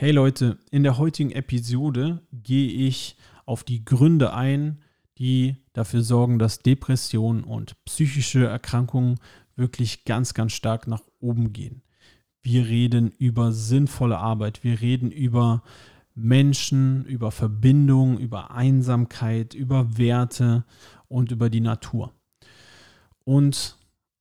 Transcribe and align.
Hey 0.00 0.12
Leute, 0.12 0.58
in 0.70 0.84
der 0.84 0.96
heutigen 0.96 1.32
Episode 1.32 2.22
gehe 2.30 2.70
ich 2.70 3.16
auf 3.46 3.64
die 3.64 3.84
Gründe 3.84 4.32
ein, 4.32 4.78
die 5.18 5.56
dafür 5.72 6.02
sorgen, 6.02 6.38
dass 6.38 6.60
Depressionen 6.60 7.42
und 7.42 7.74
psychische 7.84 8.46
Erkrankungen 8.46 9.18
wirklich 9.56 10.04
ganz, 10.04 10.34
ganz 10.34 10.52
stark 10.52 10.86
nach 10.86 11.02
oben 11.18 11.52
gehen. 11.52 11.82
Wir 12.44 12.66
reden 12.66 13.10
über 13.18 13.50
sinnvolle 13.50 14.18
Arbeit, 14.18 14.62
wir 14.62 14.80
reden 14.80 15.10
über 15.10 15.64
Menschen, 16.14 17.04
über 17.06 17.32
Verbindung, 17.32 18.18
über 18.18 18.52
Einsamkeit, 18.52 19.52
über 19.52 19.98
Werte 19.98 20.64
und 21.08 21.32
über 21.32 21.50
die 21.50 21.60
Natur. 21.60 22.12
Und 23.24 23.76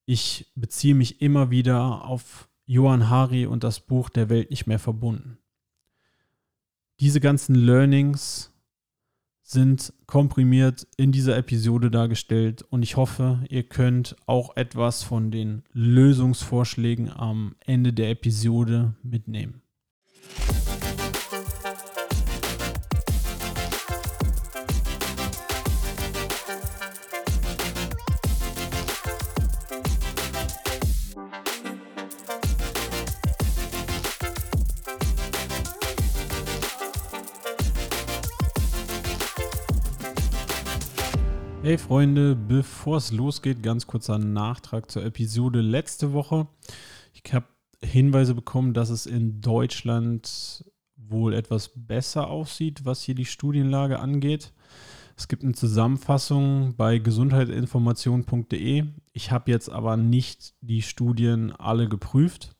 ich 0.07 0.52
beziehe 0.55 0.96
mich 0.96 1.21
immer 1.21 1.52
wieder 1.52 2.04
auf 2.04 2.50
Johann 2.66 3.12
Hari 3.12 3.46
und 3.46 3.64
das 3.64 3.80
Buch 3.80 4.09
Der 4.09 4.30
Welt 4.30 4.50
nicht 4.50 4.66
mehr 4.66 4.80
verbunden. 4.80 5.38
Diese 7.00 7.20
ganzen 7.20 7.53
Learnings 7.53 8.52
sind 9.44 9.94
komprimiert 10.08 10.88
in 10.98 11.12
dieser 11.12 11.38
Episode 11.38 11.91
dargestellt 11.91 12.63
und 12.63 12.81
ich 12.81 12.98
hoffe, 12.98 13.44
ihr 13.49 13.63
könnt 13.63 14.16
auch 14.26 14.58
etwas 14.58 15.04
von 15.04 15.30
den 15.30 15.62
Lösungsvorschlägen 15.73 17.12
am 17.12 17.55
Ende 17.59 17.94
der 17.94 18.09
Episode 18.09 18.95
mitnehmen. 19.04 19.62
Hey 41.68 41.77
Freunde, 41.77 42.34
bevor 42.34 42.96
es 42.96 43.12
losgeht, 43.12 43.62
ganz 43.62 43.87
kurzer 43.87 44.18
Nachtrag 44.18 44.90
zur 44.90 45.04
Episode 45.04 45.60
letzte 45.60 46.13
Woche. 46.13 46.48
Ich 47.12 47.34
habe 47.34 47.46
Hinweise 47.84 48.34
bekommen, 48.35 48.73
dass 48.73 48.90
es 48.90 49.05
in 49.05 49.41
Deutschland 49.41 50.63
wohl 50.95 51.34
etwas 51.34 51.71
besser 51.76 52.29
aussieht, 52.29 52.85
was 52.85 53.01
hier 53.01 53.15
die 53.15 53.26
Studienlage 53.26 53.99
angeht. 53.99 54.54
Es 55.18 55.27
gibt 55.27 55.43
eine 55.43 55.55
Zusammenfassung 55.55 56.73
bei 56.77 56.99
gesundheitsinformation.de. 56.99 58.85
Ich 59.12 59.32
habe 59.32 59.51
jetzt 59.51 59.70
aber 59.70 59.98
nicht 59.98 60.54
die 60.62 60.82
Studien 60.82 61.51
alle 61.51 61.90
geprüft. 61.90 62.55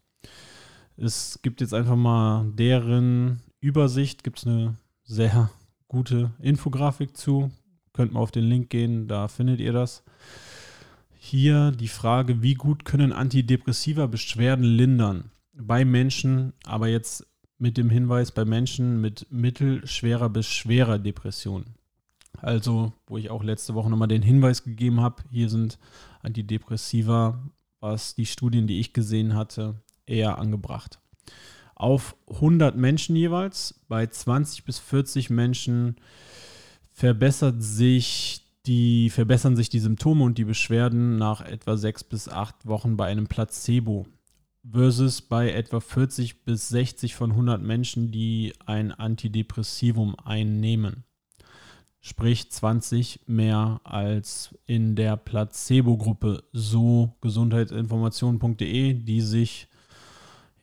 Es 0.98 1.40
gibt 1.42 1.62
jetzt 1.62 1.74
einfach 1.74 1.96
mal 1.96 2.52
deren 2.56 3.42
Übersicht, 3.62 4.26
gibt 4.26 4.40
es 4.40 4.48
eine 4.48 4.76
sehr 5.06 5.50
gute 5.88 6.34
Infografik 6.42 7.16
zu, 7.16 7.54
Könnt 7.98 8.14
mal 8.14 8.20
auf 8.20 8.30
den 8.30 8.44
Link 8.44 8.70
gehen, 8.70 9.08
da 9.08 9.28
findet 9.28 9.60
ihr 9.60 9.74
das. 9.74 10.04
Hier 11.16 11.72
die 11.72 11.88
Frage, 11.88 12.44
wie 12.44 12.54
gut 12.54 12.86
können 12.86 13.12
Antidepressiva 13.12 14.06
Beschwerden 14.06 14.66
lindern? 14.66 15.32
Bei 15.54 15.84
Menschen, 15.84 16.54
aber 16.64 16.90
jetzt 16.90 17.26
mit 17.58 17.76
dem 17.76 17.90
Hinweis 17.90 18.32
bei 18.32 18.46
Menschen 18.46 19.02
mit 19.02 19.26
mittelschwerer 19.32 20.30
bis 20.30 20.46
schwerer 20.46 21.00
Depression. 21.00 21.66
Also, 22.38 22.94
wo 23.08 23.18
ich 23.18 23.32
auch 23.32 23.44
letzte 23.44 23.74
Woche 23.74 23.90
nochmal 23.90 24.10
den 24.10 24.22
Hinweis 24.22 24.64
gegeben 24.64 25.02
habe, 25.02 25.24
hier 25.32 25.50
sind 25.50 25.80
Antidepressiva, 26.22 27.50
was 27.80 28.14
die 28.14 28.28
Studien, 28.28 28.68
die 28.68 28.80
ich 28.80 28.94
gesehen 28.94 29.34
hatte, 29.34 29.82
eher 30.06 30.38
angebracht. 30.38 31.00
Auf 31.74 32.16
100 32.30 32.78
Menschen 32.78 33.16
jeweils, 33.16 33.82
bei 33.88 34.06
20 34.06 34.66
bis 34.66 34.78
40 34.78 35.32
Menschen 35.32 35.96
verbessert 36.98 37.62
sich 37.62 38.42
die, 38.66 39.12
verbessern 39.12 39.56
sich 39.56 39.70
die 39.70 39.80
Symptome 39.80 40.24
und 40.24 40.40
die 40.40 40.46
Beschwerden 40.46 41.20
nach 41.20 41.42
etwa 41.42 41.78
sechs 41.78 42.04
bis 42.04 42.28
acht 42.28 42.66
Wochen 42.66 42.98
bei 42.98 43.06
einem 43.06 43.28
Placebo 43.28 44.08
versus 44.70 45.22
bei 45.22 45.52
etwa 45.52 45.80
40 45.80 46.44
bis 46.44 46.70
60 46.70 47.14
von 47.14 47.32
100 47.32 47.62
Menschen, 47.62 48.12
die 48.12 48.54
ein 48.66 48.92
Antidepressivum 48.92 50.16
einnehmen. 50.26 51.04
Sprich 52.02 52.52
20 52.52 53.22
mehr 53.28 53.80
als 53.84 54.58
in 54.66 54.96
der 54.96 55.18
Placebo-Gruppe. 55.18 56.46
So 56.52 57.16
gesundheitsinformation.de, 57.22 58.96
die 58.96 59.22
sich, 59.22 59.68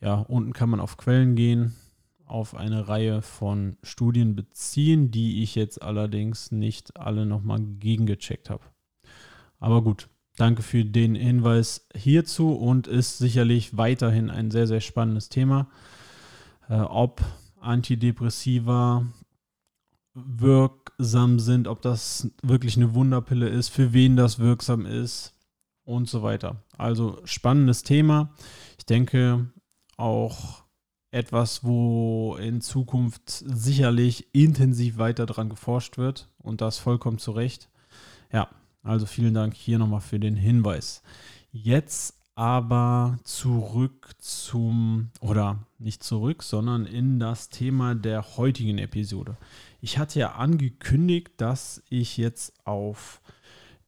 ja, 0.01 0.15
unten 0.15 0.51
kann 0.51 0.69
man 0.69 0.81
auf 0.81 0.97
Quellen 0.97 1.35
gehen, 1.35 1.75
auf 2.25 2.55
eine 2.55 2.87
Reihe 2.87 3.21
von 3.21 3.77
Studien 3.83 4.35
beziehen, 4.35 5.11
die 5.11 5.43
ich 5.43 5.55
jetzt 5.55 5.81
allerdings 5.81 6.51
nicht 6.51 6.97
alle 6.99 7.25
nochmal 7.25 7.61
gegengecheckt 7.79 8.49
habe. 8.49 8.63
Aber 9.59 9.83
gut, 9.83 10.09
danke 10.37 10.61
für 10.61 10.83
den 10.83 11.15
Hinweis 11.15 11.87
hierzu 11.95 12.53
und 12.53 12.87
ist 12.87 13.17
sicherlich 13.17 13.77
weiterhin 13.77 14.29
ein 14.29 14.51
sehr, 14.51 14.67
sehr 14.67 14.81
spannendes 14.81 15.29
Thema. 15.29 15.67
Äh, 16.69 16.79
ob 16.79 17.21
Antidepressiva 17.59 19.05
wirksam 20.13 21.39
sind, 21.39 21.67
ob 21.67 21.81
das 21.81 22.31
wirklich 22.41 22.77
eine 22.77 22.93
Wunderpille 22.93 23.49
ist, 23.49 23.69
für 23.69 23.93
wen 23.93 24.15
das 24.15 24.39
wirksam 24.39 24.85
ist 24.85 25.33
und 25.83 26.09
so 26.09 26.23
weiter. 26.23 26.63
Also 26.77 27.21
spannendes 27.25 27.83
Thema. 27.83 28.33
Ich 28.77 28.85
denke 28.85 29.51
auch 29.97 30.64
etwas, 31.15 31.63
wo 31.63 32.35
in 32.35 32.59
Zukunft 32.59 33.29
sicherlich 33.29 34.27
intensiv 34.33 34.97
weiter 34.97 35.25
dran 35.25 35.49
geforscht 35.49 35.97
wird 35.97 36.27
und 36.37 36.59
das 36.59 36.77
vollkommen 36.77 37.19
zu 37.19 37.31
Recht. 37.31 37.69
Ja, 38.33 38.49
also 38.83 39.05
vielen 39.05 39.33
Dank 39.33 39.53
hier 39.53 39.79
nochmal 39.79 40.01
für 40.01 40.19
den 40.19 40.35
Hinweis. 40.35 41.01
Jetzt 41.51 42.15
aber 42.35 43.17
zurück 43.23 44.11
zum, 44.19 45.09
oder 45.21 45.59
nicht 45.79 46.03
zurück, 46.03 46.43
sondern 46.43 46.85
in 46.85 47.17
das 47.17 47.47
Thema 47.47 47.95
der 47.95 48.35
heutigen 48.35 48.77
Episode. 48.77 49.37
Ich 49.79 49.97
hatte 49.97 50.19
ja 50.19 50.33
angekündigt, 50.33 51.31
dass 51.37 51.81
ich 51.89 52.17
jetzt 52.17 52.53
auf 52.65 53.21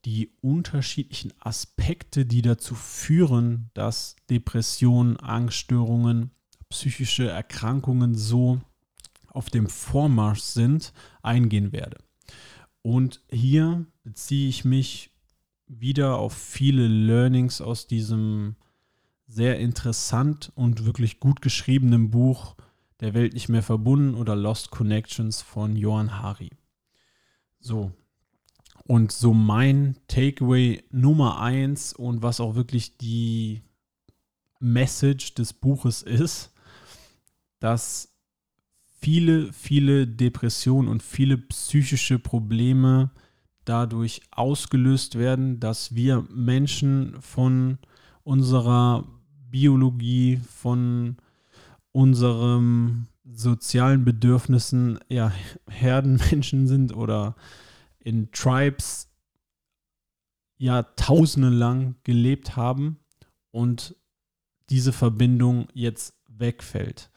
die 0.06 0.32
unterschiedlichen 0.40 1.34
Aspekte, 1.42 2.26
die 2.26 2.42
dazu 2.42 2.74
führen, 2.74 3.70
dass 3.74 4.16
Depressionen, 4.30 5.18
Angststörungen 5.18 6.32
psychische 6.70 7.30
Erkrankungen 7.30 8.16
so 8.16 8.60
auf 9.30 9.50
dem 9.50 9.68
Vormarsch 9.68 10.42
sind, 10.42 10.94
eingehen 11.22 11.72
werde. 11.72 11.98
Und 12.82 13.22
hier 13.30 13.86
beziehe 14.04 14.50
ich 14.50 14.66
mich 14.66 15.12
wieder 15.68 16.18
auf 16.18 16.34
viele 16.34 16.88
Learnings 16.88 17.62
aus 17.62 17.88
diesem 17.88 18.56
sehr 19.28 19.60
interessant 19.60 20.52
und 20.56 20.86
wirklich 20.86 21.20
gut 21.20 21.42
geschriebenen 21.42 22.10
Buch 22.10 22.56
Der 23.00 23.14
Welt 23.14 23.34
nicht 23.34 23.50
mehr 23.50 23.62
verbunden 23.62 24.16
oder 24.16 24.36
Lost 24.36 24.72
Connections 24.72 25.42
von 25.42 25.76
Johann 25.76 26.20
Hari. 26.20 26.50
So. 27.60 27.92
Und 28.86 29.12
so 29.12 29.34
mein 29.34 29.98
Takeaway 30.08 30.84
Nummer 30.90 31.40
eins 31.40 31.94
und 31.94 32.24
was 32.24 32.40
auch 32.40 32.56
wirklich 32.56 32.98
die 32.98 33.62
Message 34.60 35.36
des 35.36 35.54
Buches 35.54 36.02
ist, 36.02 36.54
dass 37.60 38.14
viele, 39.00 39.54
viele 39.54 40.08
Depressionen 40.08 40.88
und 40.88 41.04
viele 41.04 41.38
psychische 41.38 42.20
Probleme 42.20 43.12
dadurch 43.66 44.22
ausgelöst 44.32 45.18
werden, 45.18 45.60
dass 45.60 45.94
wir 45.94 46.26
Menschen 46.34 47.22
von 47.22 47.78
unserer 48.24 49.06
Biologie, 49.50 50.42
von 50.56 51.18
unseren 51.92 53.08
sozialen 53.24 54.06
Bedürfnissen 54.06 55.00
ja 55.10 55.32
Herdenmenschen 55.70 56.68
sind 56.68 56.96
oder 56.96 57.36
in 58.00 58.32
Tribes 58.32 59.10
Jahrtausende 60.58 61.50
lang 61.50 61.96
gelebt 62.04 62.56
haben 62.56 63.00
und 63.52 63.96
diese 64.70 64.92
Verbindung 64.92 65.68
jetzt 65.74 66.16
wegfällt. 66.28 67.12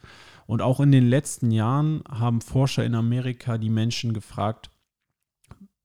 Und 0.50 0.62
auch 0.62 0.80
in 0.80 0.90
den 0.90 1.06
letzten 1.06 1.52
Jahren 1.52 2.02
haben 2.08 2.40
Forscher 2.40 2.84
in 2.84 2.96
Amerika 2.96 3.56
die 3.56 3.70
Menschen 3.70 4.12
gefragt, 4.12 4.68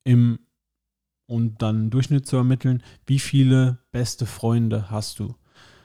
im, 0.03 0.39
um 1.27 1.55
dann 1.59 1.75
einen 1.75 1.89
Durchschnitt 1.91 2.25
zu 2.25 2.35
ermitteln, 2.37 2.81
wie 3.05 3.19
viele 3.19 3.77
beste 3.91 4.25
Freunde 4.25 4.89
hast 4.89 5.19
du? 5.19 5.35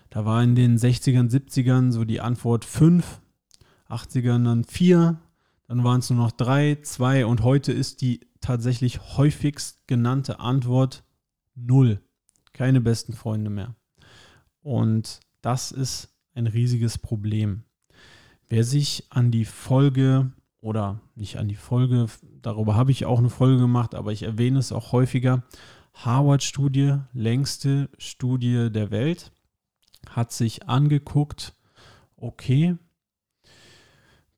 Da 0.08 0.24
war 0.24 0.42
in 0.42 0.54
den 0.54 0.78
60ern, 0.78 1.30
70ern 1.30 1.92
so 1.92 2.06
die 2.06 2.22
Antwort 2.22 2.64
5, 2.64 3.20
80ern 3.90 4.44
dann 4.44 4.64
4, 4.64 5.20
dann 5.68 5.84
waren 5.84 6.00
es 6.00 6.08
nur 6.08 6.18
noch 6.18 6.32
3, 6.32 6.78
2 6.80 7.26
und 7.26 7.42
heute 7.42 7.72
ist 7.72 8.00
die 8.00 8.20
tatsächlich 8.40 9.18
häufigst 9.18 9.86
genannte 9.88 10.40
Antwort 10.40 11.04
0. 11.54 12.00
Keine 12.54 12.80
besten 12.80 13.12
Freunde 13.12 13.50
mehr. 13.50 13.76
Und 14.62 15.20
das 15.42 15.70
ist 15.70 16.16
ein 16.32 16.46
riesiges 16.46 16.96
Problem. 16.96 17.64
Wer 18.50 18.64
sich 18.64 19.04
an 19.10 19.30
die 19.30 19.44
Folge 19.44 20.32
oder 20.60 21.00
nicht 21.14 21.38
an 21.38 21.46
die 21.46 21.54
Folge, 21.54 22.06
darüber 22.42 22.74
habe 22.74 22.90
ich 22.90 23.06
auch 23.06 23.20
eine 23.20 23.30
Folge 23.30 23.60
gemacht, 23.60 23.94
aber 23.94 24.10
ich 24.10 24.24
erwähne 24.24 24.58
es 24.58 24.72
auch 24.72 24.90
häufiger. 24.90 25.44
Harvard-Studie, 25.94 26.96
längste 27.12 27.90
Studie 27.96 28.68
der 28.72 28.90
Welt, 28.90 29.30
hat 30.08 30.32
sich 30.32 30.68
angeguckt, 30.68 31.54
okay, 32.16 32.76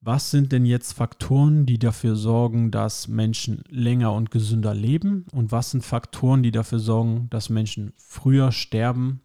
was 0.03 0.31
sind 0.31 0.53
denn 0.53 0.67
jetzt 0.67 0.93
Faktoren, 0.93 1.65
die 1.65 1.79
dafür 1.79 2.15
sorgen, 2.15 2.71
dass 2.71 3.09
Menschen 3.09 3.65
länger 3.71 4.13
und 4.13 4.31
gesünder 4.31 4.75
leben? 4.75 5.25
Und 5.33 5.53
was 5.53 5.71
sind 5.71 5.87
Faktoren, 5.87 6.43
die 6.43 6.53
dafür 6.53 6.81
sorgen, 6.81 7.31
dass 7.31 7.49
Menschen 7.49 7.95
früher 7.97 8.53
sterben 8.53 9.23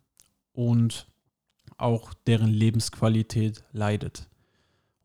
und 0.54 1.08
auch 1.76 2.14
deren 2.14 2.54
Lebensqualität 2.54 3.66
leidet? 3.74 4.30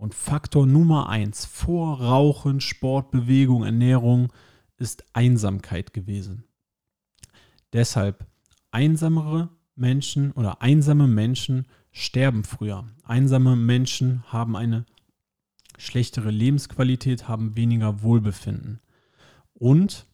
Und 0.03 0.17
Faktor 0.17 0.67
Nummer 0.67 1.09
eins 1.09 1.45
vor 1.45 2.01
Rauchen, 2.01 2.61
Sport, 2.61 3.13
Bewegung, 3.13 3.63
Ernährung 3.63 4.33
ist 4.77 5.05
Einsamkeit 5.13 5.93
gewesen. 5.93 6.43
Deshalb 7.73 8.27
einsamere 8.73 9.51
Menschen 9.77 10.33
oder 10.33 10.61
einsame 10.61 11.07
Menschen 11.07 11.69
sterben 11.93 12.43
früher. 12.43 12.85
Einsame 13.05 13.55
Menschen 13.55 14.25
haben 14.27 14.57
eine 14.57 14.87
schlechtere 15.79 16.33
Lebensqualität, 16.33 17.29
haben 17.29 17.57
weniger 17.57 18.03
Wohlbefinden. 18.03 18.81
Und 19.55 20.07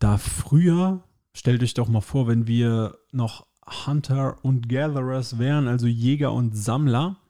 da 0.00 0.18
früher, 0.18 1.04
stellt 1.34 1.62
euch 1.62 1.74
doch 1.74 1.86
mal 1.86 2.00
vor, 2.00 2.26
wenn 2.26 2.48
wir 2.48 2.98
noch 3.12 3.46
Hunter 3.86 4.44
und 4.44 4.68
Gatherers 4.68 5.38
wären, 5.38 5.68
also 5.68 5.86
Jäger 5.86 6.32
und 6.32 6.56
Sammler, 6.56 7.20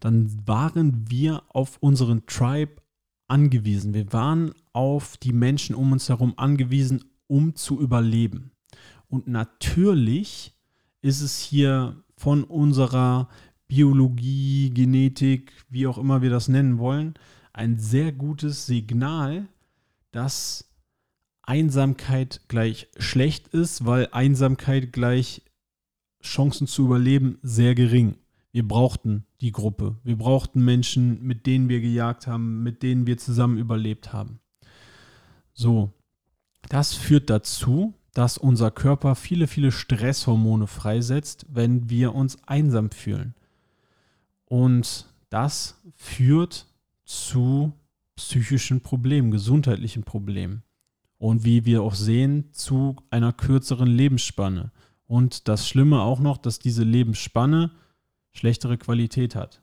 dann 0.00 0.46
waren 0.46 1.10
wir 1.10 1.42
auf 1.48 1.78
unseren 1.80 2.26
Tribe 2.26 2.82
angewiesen. 3.26 3.94
Wir 3.94 4.12
waren 4.12 4.52
auf 4.72 5.16
die 5.16 5.32
Menschen 5.32 5.74
um 5.74 5.92
uns 5.92 6.08
herum 6.08 6.34
angewiesen, 6.36 7.04
um 7.26 7.54
zu 7.54 7.80
überleben. 7.80 8.52
Und 9.08 9.28
natürlich 9.28 10.54
ist 11.02 11.20
es 11.20 11.38
hier 11.38 12.02
von 12.16 12.44
unserer 12.44 13.28
Biologie, 13.66 14.70
Genetik, 14.70 15.52
wie 15.68 15.86
auch 15.86 15.98
immer 15.98 16.22
wir 16.22 16.30
das 16.30 16.48
nennen 16.48 16.78
wollen, 16.78 17.14
ein 17.52 17.78
sehr 17.78 18.12
gutes 18.12 18.66
Signal, 18.66 19.46
dass 20.10 20.70
Einsamkeit 21.42 22.42
gleich 22.48 22.88
schlecht 22.98 23.48
ist, 23.48 23.84
weil 23.84 24.08
Einsamkeit 24.12 24.92
gleich 24.92 25.42
Chancen 26.22 26.66
zu 26.66 26.84
überleben 26.84 27.38
sehr 27.42 27.74
gering 27.74 28.16
wir 28.58 28.66
brauchten 28.66 29.24
die 29.40 29.52
Gruppe. 29.52 29.98
Wir 30.02 30.18
brauchten 30.18 30.64
Menschen, 30.64 31.22
mit 31.22 31.46
denen 31.46 31.68
wir 31.68 31.80
gejagt 31.80 32.26
haben, 32.26 32.64
mit 32.64 32.82
denen 32.82 33.06
wir 33.06 33.16
zusammen 33.16 33.56
überlebt 33.56 34.12
haben. 34.12 34.40
So, 35.54 35.92
das 36.68 36.92
führt 36.92 37.30
dazu, 37.30 37.94
dass 38.14 38.36
unser 38.36 38.72
Körper 38.72 39.14
viele, 39.14 39.46
viele 39.46 39.70
Stresshormone 39.70 40.66
freisetzt, 40.66 41.46
wenn 41.48 41.88
wir 41.88 42.16
uns 42.16 42.36
einsam 42.48 42.90
fühlen. 42.90 43.36
Und 44.44 45.06
das 45.30 45.80
führt 45.94 46.66
zu 47.04 47.72
psychischen 48.16 48.80
Problemen, 48.80 49.30
gesundheitlichen 49.30 50.02
Problemen. 50.02 50.64
Und 51.16 51.44
wie 51.44 51.64
wir 51.64 51.84
auch 51.84 51.94
sehen, 51.94 52.48
zu 52.50 52.96
einer 53.10 53.32
kürzeren 53.32 53.86
Lebensspanne. 53.86 54.72
Und 55.06 55.46
das 55.46 55.68
Schlimme 55.68 56.00
auch 56.00 56.18
noch, 56.18 56.38
dass 56.38 56.58
diese 56.58 56.82
Lebensspanne 56.82 57.70
schlechtere 58.32 58.78
Qualität 58.78 59.34
hat 59.34 59.60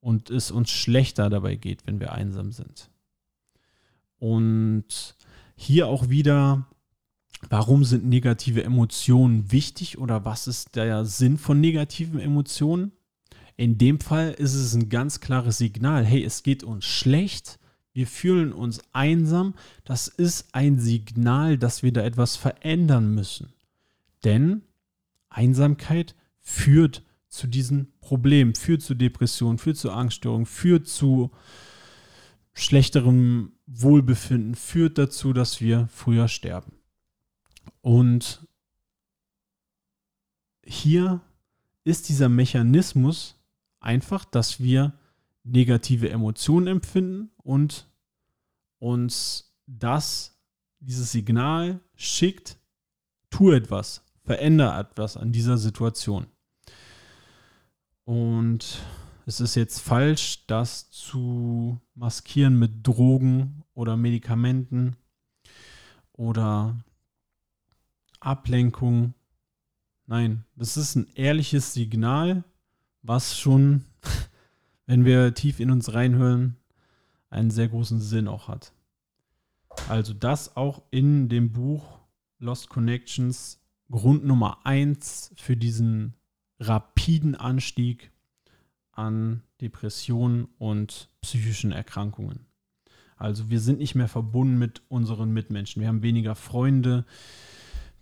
und 0.00 0.30
es 0.30 0.50
uns 0.50 0.70
schlechter 0.70 1.30
dabei 1.30 1.56
geht, 1.56 1.86
wenn 1.86 2.00
wir 2.00 2.12
einsam 2.12 2.52
sind. 2.52 2.90
Und 4.18 5.16
hier 5.56 5.86
auch 5.88 6.08
wieder, 6.08 6.66
warum 7.48 7.84
sind 7.84 8.06
negative 8.06 8.62
Emotionen 8.62 9.50
wichtig 9.50 9.98
oder 9.98 10.24
was 10.24 10.46
ist 10.46 10.76
der 10.76 11.04
Sinn 11.04 11.38
von 11.38 11.60
negativen 11.60 12.20
Emotionen? 12.20 12.92
In 13.56 13.76
dem 13.76 13.98
Fall 14.00 14.32
ist 14.32 14.54
es 14.54 14.74
ein 14.74 14.88
ganz 14.88 15.20
klares 15.20 15.58
Signal, 15.58 16.04
hey, 16.04 16.22
es 16.22 16.44
geht 16.44 16.62
uns 16.62 16.84
schlecht, 16.84 17.58
wir 17.92 18.06
fühlen 18.06 18.52
uns 18.52 18.80
einsam, 18.92 19.54
das 19.84 20.06
ist 20.06 20.54
ein 20.54 20.78
Signal, 20.78 21.58
dass 21.58 21.82
wir 21.82 21.92
da 21.92 22.02
etwas 22.02 22.36
verändern 22.36 23.12
müssen. 23.12 23.52
Denn 24.22 24.62
Einsamkeit 25.28 26.14
führt 26.40 27.02
zu 27.28 27.46
diesen 27.46 27.92
Problemen, 28.00 28.54
führt 28.54 28.82
zu 28.82 28.94
Depressionen, 28.94 29.58
führt 29.58 29.76
zu 29.76 29.90
Angststörungen, 29.90 30.46
führt 30.46 30.86
zu 30.86 31.30
schlechterem 32.54 33.52
Wohlbefinden, 33.66 34.54
führt 34.54 34.98
dazu, 34.98 35.32
dass 35.32 35.60
wir 35.60 35.88
früher 35.92 36.28
sterben. 36.28 36.72
Und 37.80 38.46
hier 40.64 41.20
ist 41.84 42.08
dieser 42.08 42.28
Mechanismus 42.28 43.36
einfach, 43.80 44.24
dass 44.24 44.60
wir 44.60 44.94
negative 45.44 46.10
Emotionen 46.10 46.66
empfinden 46.66 47.30
und 47.38 47.88
uns 48.78 49.54
das, 49.66 50.38
dieses 50.80 51.12
Signal 51.12 51.80
schickt, 51.94 52.58
tu 53.30 53.50
etwas, 53.50 54.04
verändere 54.24 54.78
etwas 54.78 55.16
an 55.16 55.32
dieser 55.32 55.58
Situation. 55.58 56.26
Und 58.08 58.80
es 59.26 59.38
ist 59.38 59.54
jetzt 59.54 59.80
falsch, 59.80 60.46
das 60.46 60.90
zu 60.90 61.78
maskieren 61.94 62.58
mit 62.58 62.86
Drogen 62.86 63.64
oder 63.74 63.98
Medikamenten 63.98 64.96
oder 66.14 66.74
Ablenkung. 68.18 69.12
Nein, 70.06 70.46
das 70.56 70.78
ist 70.78 70.96
ein 70.96 71.06
ehrliches 71.16 71.74
Signal, 71.74 72.44
was 73.02 73.38
schon, 73.38 73.84
wenn 74.86 75.04
wir 75.04 75.34
tief 75.34 75.60
in 75.60 75.70
uns 75.70 75.92
reinhören, 75.92 76.56
einen 77.28 77.50
sehr 77.50 77.68
großen 77.68 78.00
Sinn 78.00 78.26
auch 78.26 78.48
hat. 78.48 78.72
Also 79.86 80.14
das 80.14 80.56
auch 80.56 80.80
in 80.90 81.28
dem 81.28 81.52
Buch 81.52 81.98
Lost 82.38 82.70
Connections 82.70 83.60
Grund 83.90 84.24
Nummer 84.24 84.64
1 84.64 85.34
für 85.36 85.58
diesen 85.58 86.14
rapiden 86.60 87.34
Anstieg 87.34 88.10
an 88.92 89.42
Depressionen 89.60 90.48
und 90.58 91.08
psychischen 91.20 91.72
Erkrankungen. 91.72 92.46
Also 93.16 93.50
wir 93.50 93.60
sind 93.60 93.78
nicht 93.78 93.94
mehr 93.94 94.08
verbunden 94.08 94.58
mit 94.58 94.82
unseren 94.88 95.32
Mitmenschen. 95.32 95.80
Wir 95.80 95.88
haben 95.88 96.02
weniger 96.02 96.34
Freunde. 96.34 97.04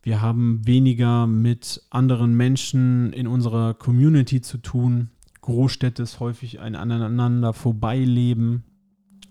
Wir 0.03 0.21
haben 0.21 0.67
weniger 0.67 1.27
mit 1.27 1.83
anderen 1.91 2.35
Menschen 2.37 3.13
in 3.13 3.27
unserer 3.27 3.75
Community 3.75 4.41
zu 4.41 4.59
tun. 4.59 5.11
Großstädte 5.41 6.03
ist 6.03 6.21
häufig 6.21 6.61
ein 6.61 6.75
aneinander 6.75 7.53
vorbeileben. 7.53 8.65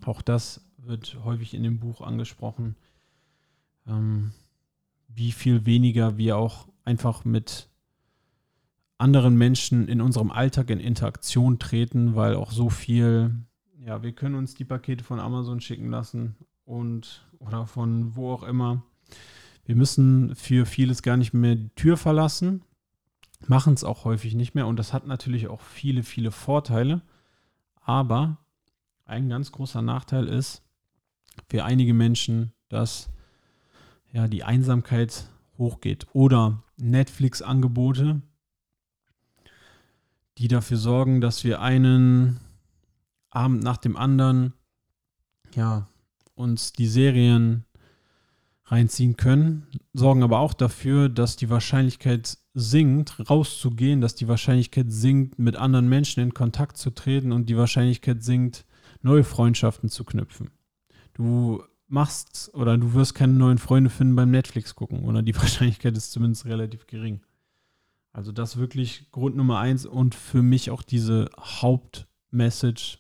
Auch 0.06 0.22
das 0.22 0.62
wird 0.78 1.18
häufig 1.24 1.54
in 1.54 1.64
dem 1.64 1.80
Buch 1.80 2.02
angesprochen. 2.02 2.76
Ähm, 3.88 4.32
wie 5.08 5.32
viel 5.32 5.66
weniger 5.66 6.18
wir 6.18 6.38
auch 6.38 6.68
einfach 6.84 7.26
mit 7.26 7.70
anderen 8.98 9.38
Menschen 9.38 9.88
in 9.88 10.02
unserem 10.02 10.32
Alltag 10.32 10.70
in 10.70 10.80
Interaktion 10.80 11.60
treten, 11.60 12.16
weil 12.16 12.36
auch 12.36 12.52
so 12.52 12.70
viel, 12.70 13.36
ja, 13.80 14.04
wir 14.04 14.14
können 14.14 14.36
uns 14.36 14.54
die 14.54 14.66
Pakete 14.66 15.04
von 15.04 15.20
Amazon 15.20 15.60
schicken 15.60 15.90
lassen 15.90 16.36
und 16.64 17.28
oder 17.40 17.68
von 17.68 18.16
wo 18.16 18.32
auch 18.32 18.44
immer. 18.44 18.84
Wir 19.66 19.76
müssen 19.76 20.36
für 20.36 20.66
vieles 20.66 21.02
gar 21.02 21.18
nicht 21.18 21.34
mehr 21.34 21.56
die 21.56 21.70
Tür 21.76 21.98
verlassen, 21.98 22.64
machen 23.48 23.74
es 23.74 23.84
auch 23.84 24.06
häufig 24.06 24.36
nicht 24.36 24.56
mehr 24.56 24.68
und 24.68 24.78
das 24.78 24.94
hat 24.94 25.08
natürlich 25.08 25.48
auch 25.48 25.62
viele, 25.62 26.04
viele 26.04 26.32
Vorteile. 26.32 27.02
Aber 27.82 28.38
ein 29.06 29.30
ganz 29.30 29.52
großer 29.52 29.82
Nachteil 29.82 30.28
ist 30.28 30.64
für 31.48 31.64
einige 31.66 31.94
Menschen, 31.94 32.54
dass 32.70 33.10
ja 34.12 34.28
die 34.28 34.44
Einsamkeit 34.44 35.30
hochgeht 35.58 36.08
oder 36.14 36.64
Netflix-Angebote, 36.78 38.22
die 40.38 40.48
dafür 40.48 40.78
sorgen, 40.78 41.22
dass 41.22 41.44
wir 41.44 41.62
einen 41.62 42.40
Abend 43.30 43.64
nach 43.64 43.78
dem 43.78 43.96
anderen 43.98 44.54
ja, 45.56 45.88
uns 46.36 46.74
die 46.74 46.88
Serien 46.88 47.66
reinziehen 48.66 49.16
können, 49.16 49.68
sorgen 49.94 50.24
aber 50.24 50.40
auch 50.40 50.54
dafür, 50.54 51.08
dass 51.10 51.36
die 51.36 51.50
Wahrscheinlichkeit 51.50 52.38
sinkt, 52.54 53.30
rauszugehen, 53.30 54.02
dass 54.02 54.16
die 54.16 54.28
Wahrscheinlichkeit 54.28 54.92
sinkt, 54.92 55.38
mit 55.38 55.56
anderen 55.56 55.88
Menschen 55.88 56.24
in 56.24 56.34
Kontakt 56.34 56.78
zu 56.78 56.90
treten 56.90 57.32
und 57.32 57.48
die 57.48 57.58
Wahrscheinlichkeit 57.58 58.24
sinkt, 58.24 58.66
neue 59.02 59.24
Freundschaften 59.24 59.90
zu 59.90 60.04
knüpfen. 60.04 60.50
Du 61.14 61.64
machst 61.88 62.50
oder 62.54 62.78
du 62.78 62.94
wirst 62.94 63.14
keine 63.14 63.34
neuen 63.34 63.60
Freunde 63.60 63.90
finden 63.90 64.16
beim 64.16 64.32
Netflix 64.32 64.74
gucken 64.74 65.06
oder 65.06 65.22
die 65.22 65.36
Wahrscheinlichkeit 65.40 65.96
ist 65.96 66.12
zumindest 66.12 66.46
relativ 66.46 66.88
gering. 66.88 67.22
Also 68.16 68.32
das 68.32 68.58
wirklich 68.58 69.12
Grund 69.12 69.36
Nummer 69.36 69.60
eins 69.60 69.86
und 69.86 70.16
für 70.16 70.42
mich 70.42 70.72
auch 70.72 70.82
diese 70.82 71.30
Hauptmechanismus 71.38 72.16
Message 72.36 73.00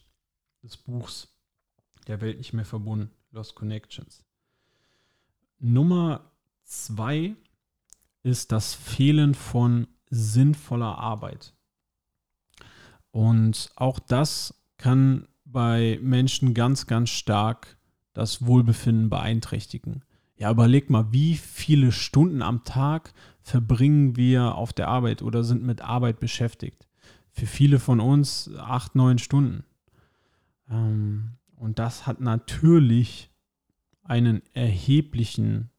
des 0.63 0.77
Buchs 0.77 1.27
Der 2.07 2.21
Welt 2.21 2.37
nicht 2.37 2.53
mehr 2.53 2.65
verbunden, 2.65 3.11
Lost 3.31 3.55
Connections. 3.55 4.23
Nummer 5.59 6.31
zwei 6.63 7.35
ist 8.23 8.51
das 8.51 8.73
Fehlen 8.73 9.33
von 9.33 9.87
sinnvoller 10.09 10.97
Arbeit. 10.97 11.53
Und 13.11 13.71
auch 13.75 13.99
das 13.99 14.53
kann 14.77 15.27
bei 15.43 15.99
Menschen 16.01 16.53
ganz, 16.53 16.87
ganz 16.87 17.09
stark 17.09 17.77
das 18.13 18.45
Wohlbefinden 18.45 19.09
beeinträchtigen. 19.09 20.03
Ja, 20.37 20.51
überleg 20.51 20.89
mal, 20.89 21.11
wie 21.11 21.35
viele 21.35 21.91
Stunden 21.91 22.41
am 22.41 22.63
Tag 22.63 23.13
verbringen 23.45 24.15
wir 24.15 24.55
auf 24.55 24.73
der 24.73 24.87
Arbeit 24.87 25.21
oder 25.21 25.43
sind 25.43 25.61
mit 25.61 25.79
Arbeit 25.79 26.19
beschäftigt? 26.19 26.87
Für 27.31 27.45
viele 27.45 27.77
von 27.77 27.99
uns 27.99 28.49
acht, 28.57 28.95
neun 28.95 29.19
Stunden. 29.19 29.63
Ähm, 30.67 31.33
und 31.55 31.77
das 31.77 32.07
hat 32.07 32.19
natürlich 32.19 33.29
einen 34.01 34.41
erheblichen 34.53 35.69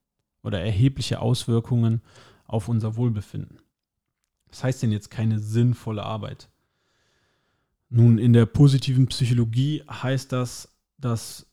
oder 0.44 0.60
erhebliche 0.60 1.20
Auswirkungen 1.20 2.02
auf 2.46 2.68
unser 2.68 2.94
Wohlbefinden. 2.94 3.58
Was 4.48 4.62
heißt 4.62 4.84
denn 4.84 4.92
jetzt 4.92 5.10
keine 5.10 5.40
sinnvolle 5.40 6.04
Arbeit? 6.04 6.48
Nun, 7.88 8.18
in 8.18 8.32
der 8.32 8.46
positiven 8.46 9.08
Psychologie 9.08 9.82
heißt 9.90 10.30
das, 10.30 10.72
dass 10.98 11.46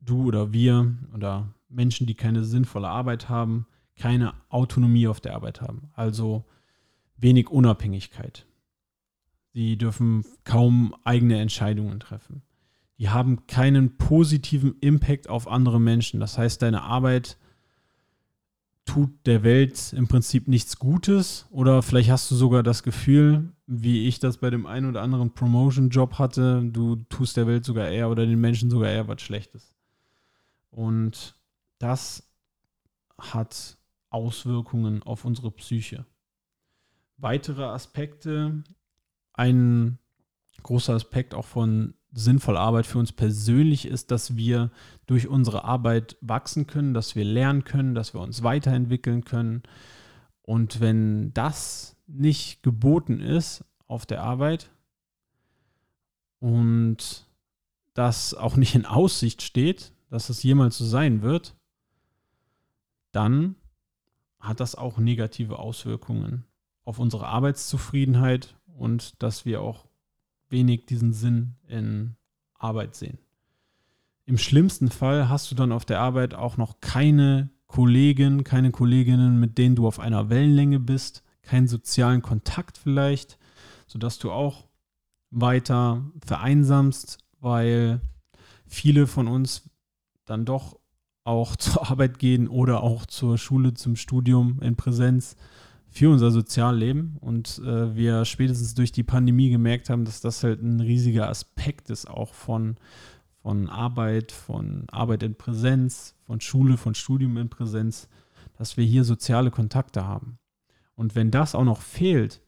du 0.00 0.24
oder 0.24 0.52
wir 0.52 0.92
oder 1.14 1.54
Menschen, 1.68 2.08
die 2.08 2.16
keine 2.16 2.42
sinnvolle 2.42 2.88
Arbeit 2.88 3.28
haben, 3.28 3.66
keine 4.00 4.32
Autonomie 4.48 5.06
auf 5.06 5.20
der 5.20 5.34
Arbeit 5.34 5.60
haben. 5.60 5.90
Also 5.94 6.44
wenig 7.18 7.50
Unabhängigkeit. 7.50 8.46
Sie 9.52 9.76
dürfen 9.76 10.24
kaum 10.44 10.94
eigene 11.04 11.38
Entscheidungen 11.38 12.00
treffen. 12.00 12.42
Die 12.98 13.10
haben 13.10 13.46
keinen 13.46 13.96
positiven 13.98 14.76
Impact 14.80 15.28
auf 15.28 15.48
andere 15.48 15.80
Menschen. 15.80 16.18
Das 16.18 16.38
heißt, 16.38 16.62
deine 16.62 16.82
Arbeit 16.82 17.36
tut 18.86 19.10
der 19.26 19.42
Welt 19.42 19.92
im 19.92 20.08
Prinzip 20.08 20.48
nichts 20.48 20.78
Gutes 20.78 21.46
oder 21.50 21.82
vielleicht 21.82 22.10
hast 22.10 22.30
du 22.30 22.34
sogar 22.34 22.62
das 22.62 22.82
Gefühl, 22.82 23.52
wie 23.66 24.08
ich 24.08 24.18
das 24.18 24.38
bei 24.38 24.50
dem 24.50 24.66
einen 24.66 24.88
oder 24.88 25.02
anderen 25.02 25.32
Promotion-Job 25.32 26.18
hatte, 26.18 26.62
du 26.64 26.96
tust 27.08 27.36
der 27.36 27.46
Welt 27.46 27.64
sogar 27.64 27.88
eher 27.88 28.10
oder 28.10 28.26
den 28.26 28.40
Menschen 28.40 28.70
sogar 28.70 28.90
eher 28.90 29.06
was 29.06 29.22
Schlechtes. 29.22 29.74
Und 30.70 31.34
das 31.78 32.28
hat 33.18 33.76
Auswirkungen 34.10 35.02
auf 35.02 35.24
unsere 35.24 35.50
Psyche. 35.50 36.04
Weitere 37.16 37.64
Aspekte, 37.64 38.62
ein 39.32 39.98
großer 40.62 40.94
Aspekt 40.94 41.34
auch 41.34 41.46
von 41.46 41.94
sinnvoller 42.12 42.60
Arbeit 42.60 42.86
für 42.86 42.98
uns 42.98 43.12
persönlich 43.12 43.86
ist, 43.86 44.10
dass 44.10 44.36
wir 44.36 44.70
durch 45.06 45.28
unsere 45.28 45.64
Arbeit 45.64 46.16
wachsen 46.20 46.66
können, 46.66 46.92
dass 46.92 47.14
wir 47.14 47.24
lernen 47.24 47.64
können, 47.64 47.94
dass 47.94 48.14
wir 48.14 48.20
uns 48.20 48.42
weiterentwickeln 48.42 49.24
können. 49.24 49.62
Und 50.42 50.80
wenn 50.80 51.32
das 51.34 51.96
nicht 52.06 52.62
geboten 52.62 53.20
ist 53.20 53.64
auf 53.86 54.06
der 54.06 54.22
Arbeit 54.22 54.70
und 56.40 57.26
das 57.94 58.34
auch 58.34 58.56
nicht 58.56 58.74
in 58.74 58.86
Aussicht 58.86 59.42
steht, 59.42 59.92
dass 60.08 60.28
es 60.28 60.42
jemals 60.42 60.78
so 60.78 60.84
sein 60.84 61.22
wird, 61.22 61.54
dann 63.12 63.54
hat 64.40 64.60
das 64.60 64.74
auch 64.74 64.98
negative 64.98 65.58
Auswirkungen 65.58 66.44
auf 66.84 66.98
unsere 66.98 67.26
Arbeitszufriedenheit 67.26 68.56
und 68.66 69.22
dass 69.22 69.44
wir 69.44 69.60
auch 69.60 69.86
wenig 70.48 70.86
diesen 70.86 71.12
Sinn 71.12 71.56
in 71.68 72.16
Arbeit 72.54 72.96
sehen. 72.96 73.18
Im 74.24 74.38
schlimmsten 74.38 74.90
Fall 74.90 75.28
hast 75.28 75.50
du 75.50 75.54
dann 75.54 75.72
auf 75.72 75.84
der 75.84 76.00
Arbeit 76.00 76.34
auch 76.34 76.56
noch 76.56 76.80
keine 76.80 77.50
Kollegen, 77.66 78.42
keine 78.42 78.70
Kolleginnen, 78.70 79.38
mit 79.38 79.58
denen 79.58 79.76
du 79.76 79.86
auf 79.86 80.00
einer 80.00 80.28
Wellenlänge 80.30 80.80
bist, 80.80 81.22
keinen 81.42 81.68
sozialen 81.68 82.22
Kontakt 82.22 82.78
vielleicht, 82.78 83.38
sodass 83.86 84.18
du 84.18 84.32
auch 84.32 84.68
weiter 85.30 86.04
vereinsamst, 86.24 87.18
weil 87.40 88.00
viele 88.66 89.06
von 89.06 89.28
uns 89.28 89.70
dann 90.24 90.44
doch 90.44 90.79
auch 91.24 91.56
zur 91.56 91.90
Arbeit 91.90 92.18
gehen 92.18 92.48
oder 92.48 92.82
auch 92.82 93.06
zur 93.06 93.38
Schule, 93.38 93.74
zum 93.74 93.96
Studium 93.96 94.60
in 94.62 94.76
Präsenz 94.76 95.36
für 95.88 96.08
unser 96.08 96.30
Sozialleben 96.30 97.16
und 97.20 97.60
äh, 97.64 97.96
wir 97.96 98.24
spätestens 98.24 98.74
durch 98.74 98.92
die 98.92 99.02
Pandemie 99.02 99.50
gemerkt 99.50 99.90
haben, 99.90 100.04
dass 100.04 100.20
das 100.20 100.44
halt 100.44 100.62
ein 100.62 100.80
riesiger 100.80 101.28
Aspekt 101.28 101.90
ist, 101.90 102.08
auch 102.08 102.32
von, 102.32 102.76
von 103.42 103.68
Arbeit, 103.68 104.30
von 104.30 104.84
Arbeit 104.90 105.24
in 105.24 105.34
Präsenz, 105.34 106.14
von 106.26 106.40
Schule, 106.40 106.76
von 106.76 106.94
Studium 106.94 107.36
in 107.38 107.48
Präsenz, 107.48 108.08
dass 108.56 108.76
wir 108.76 108.84
hier 108.84 109.02
soziale 109.02 109.50
Kontakte 109.50 110.06
haben. 110.06 110.38
Und 110.94 111.16
wenn 111.16 111.32
das 111.32 111.56
auch 111.56 111.64
noch 111.64 111.80
fehlt 111.80 112.40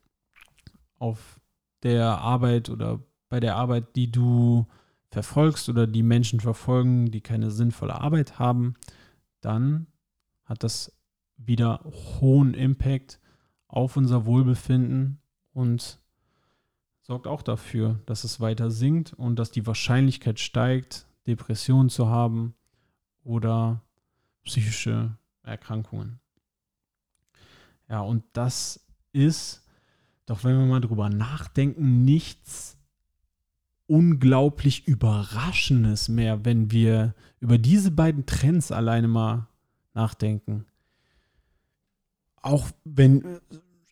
auf 0.99 1.41
der 1.83 2.19
Arbeit 2.19 2.71
oder 2.71 3.00
bei 3.29 3.41
der 3.41 3.57
Arbeit, 3.57 3.97
die 3.97 4.12
du 4.12 4.67
verfolgst 5.12 5.69
oder 5.69 5.87
die 5.87 6.02
Menschen 6.02 6.40
verfolgen, 6.40 7.11
die 7.11 7.21
keine 7.21 7.50
sinnvolle 7.50 8.00
Arbeit 8.00 8.38
haben, 8.38 8.75
dann 9.42 9.87
hat 10.45 10.64
das 10.64 10.92
wieder 11.37 11.81
hohen 11.85 12.54
Impact 12.54 13.21
auf 13.69 13.97
unser 13.99 14.25
Wohlbefinden 14.25 15.21
und 15.52 16.00
sorgt 17.02 17.26
auch 17.26 17.42
dafür, 17.42 18.00
dass 18.07 18.25
es 18.25 18.40
weiter 18.40 18.71
sinkt 18.71 19.12
und 19.12 19.38
dass 19.38 19.50
die 19.50 19.66
Wahrscheinlichkeit 19.66 20.40
steigt, 20.40 21.07
Depressionen 21.26 21.90
zu 21.90 22.09
haben 22.09 22.54
oder 23.23 23.83
psychische 24.45 25.19
Erkrankungen. 25.42 26.21
Ja, 27.87 28.00
und 28.00 28.25
das 28.33 28.87
ist, 29.12 29.69
doch 30.25 30.42
wenn 30.42 30.59
wir 30.59 30.64
mal 30.64 30.81
drüber 30.81 31.11
nachdenken, 31.11 32.04
nichts 32.04 32.78
unglaublich 33.92 34.88
Überraschendes 34.88 36.08
mehr, 36.08 36.46
wenn 36.46 36.70
wir 36.70 37.14
über 37.40 37.58
diese 37.58 37.90
beiden 37.90 38.25
Trends 38.25 38.72
alleine 38.72 39.06
mal 39.06 39.49
nachdenken. 39.92 40.64
Auch 42.40 42.68
wenn, 42.84 43.22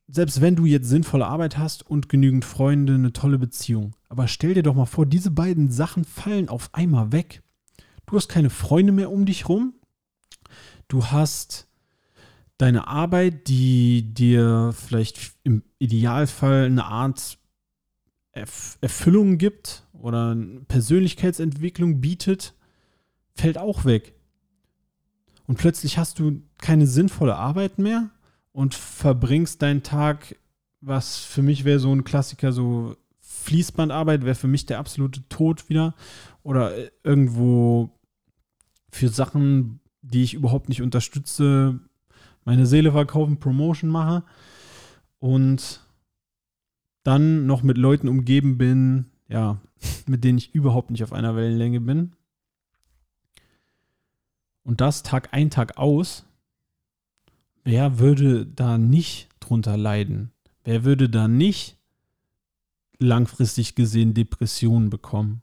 selbst 0.08 0.40
wenn 0.40 0.56
du 0.56 0.64
jetzt 0.64 0.88
sinnvolle 0.88 1.26
Arbeit 1.26 1.58
hast 1.58 1.86
und 1.86 2.08
genügend 2.08 2.46
Freunde, 2.46 2.94
eine 2.94 3.12
tolle 3.12 3.38
Beziehung. 3.38 3.94
Aber 4.08 4.26
stell 4.26 4.54
dir 4.54 4.62
doch 4.62 4.74
mal 4.74 4.86
vor, 4.86 5.04
diese 5.04 5.30
beiden 5.30 5.70
Sachen 5.70 6.06
fallen 6.06 6.48
auf 6.48 6.70
einmal 6.72 7.12
weg. 7.12 7.42
Du 8.06 8.16
hast 8.16 8.28
keine 8.28 8.48
Freunde 8.48 8.92
mehr 8.92 9.12
um 9.12 9.26
dich 9.26 9.50
rum. 9.50 9.74
Du 10.88 11.08
hast 11.08 11.68
deine 12.56 12.88
Arbeit, 12.88 13.48
die 13.48 14.14
dir 14.14 14.72
vielleicht 14.74 15.34
im 15.44 15.62
Idealfall 15.78 16.64
eine 16.64 16.86
Art 16.86 17.36
Erfüllung 18.80 19.38
gibt 19.38 19.86
oder 19.92 20.36
Persönlichkeitsentwicklung 20.68 22.00
bietet, 22.00 22.54
fällt 23.34 23.58
auch 23.58 23.84
weg. 23.84 24.14
Und 25.46 25.56
plötzlich 25.58 25.98
hast 25.98 26.18
du 26.18 26.42
keine 26.58 26.86
sinnvolle 26.86 27.36
Arbeit 27.36 27.78
mehr 27.78 28.10
und 28.52 28.74
verbringst 28.74 29.62
deinen 29.62 29.82
Tag, 29.82 30.36
was 30.80 31.18
für 31.18 31.42
mich 31.42 31.64
wäre 31.64 31.78
so 31.78 31.92
ein 31.92 32.04
Klassiker, 32.04 32.52
so 32.52 32.96
Fließbandarbeit 33.20 34.24
wäre 34.24 34.34
für 34.34 34.48
mich 34.48 34.66
der 34.66 34.78
absolute 34.78 35.28
Tod 35.28 35.68
wieder. 35.68 35.94
Oder 36.42 36.72
irgendwo 37.04 37.90
für 38.90 39.08
Sachen, 39.08 39.80
die 40.02 40.22
ich 40.22 40.34
überhaupt 40.34 40.68
nicht 40.68 40.82
unterstütze, 40.82 41.80
meine 42.44 42.66
Seele 42.66 42.92
verkaufen, 42.92 43.38
Promotion 43.38 43.90
mache. 43.90 44.24
Und 45.18 45.80
dann 47.02 47.46
noch 47.46 47.62
mit 47.62 47.78
Leuten 47.78 48.08
umgeben 48.08 48.58
bin, 48.58 49.06
ja, 49.28 49.60
mit 50.06 50.24
denen 50.24 50.38
ich 50.38 50.54
überhaupt 50.54 50.90
nicht 50.90 51.02
auf 51.02 51.12
einer 51.12 51.36
Wellenlänge 51.36 51.80
bin. 51.80 52.12
Und 54.62 54.80
das 54.80 55.02
Tag 55.02 55.32
ein, 55.32 55.50
Tag 55.50 55.78
aus. 55.78 56.26
Wer 57.64 57.98
würde 57.98 58.46
da 58.46 58.78
nicht 58.78 59.28
drunter 59.40 59.76
leiden? 59.76 60.32
Wer 60.64 60.84
würde 60.84 61.08
da 61.08 61.28
nicht 61.28 61.76
langfristig 62.98 63.74
gesehen 63.74 64.14
Depressionen 64.14 64.90
bekommen? 64.90 65.42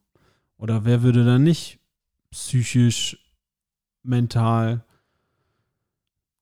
Oder 0.57 0.85
wer 0.85 1.03
würde 1.03 1.25
da 1.25 1.39
nicht 1.39 1.79
psychisch, 2.31 3.33
mental 4.03 4.85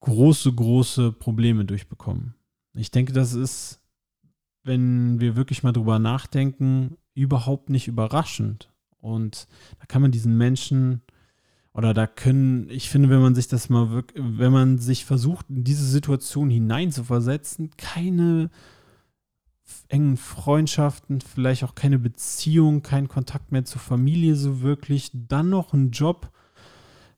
große, 0.01 0.53
große 0.53 1.11
Probleme 1.13 1.65
durchbekommen? 1.65 2.35
Ich 2.73 2.91
denke, 2.91 3.13
das 3.13 3.33
ist 3.33 3.79
wenn 4.65 5.19
wir 5.19 5.35
wirklich 5.35 5.63
mal 5.63 5.71
drüber 5.71 5.99
nachdenken, 5.99 6.97
überhaupt 7.13 7.69
nicht 7.69 7.87
überraschend. 7.87 8.69
Und 8.99 9.47
da 9.79 9.85
kann 9.85 10.01
man 10.01 10.11
diesen 10.11 10.37
Menschen 10.37 11.01
oder 11.73 11.93
da 11.93 12.07
können, 12.07 12.69
ich 12.69 12.89
finde, 12.89 13.09
wenn 13.09 13.21
man 13.21 13.35
sich 13.35 13.49
das 13.49 13.69
mal 13.69 13.91
wirklich, 13.91 14.23
wenn 14.25 14.51
man 14.51 14.77
sich 14.77 15.03
versucht, 15.03 15.49
in 15.49 15.65
diese 15.65 15.85
Situation 15.85 16.49
hineinzuversetzen, 16.49 17.71
keine 17.77 18.49
engen 19.89 20.15
Freundschaften, 20.15 21.19
vielleicht 21.19 21.63
auch 21.63 21.75
keine 21.75 21.99
Beziehung, 21.99 22.81
keinen 22.81 23.09
Kontakt 23.09 23.51
mehr 23.51 23.65
zur 23.65 23.81
Familie 23.81 24.35
so 24.35 24.61
wirklich, 24.61 25.11
dann 25.13 25.49
noch 25.49 25.73
einen 25.73 25.91
Job, 25.91 26.31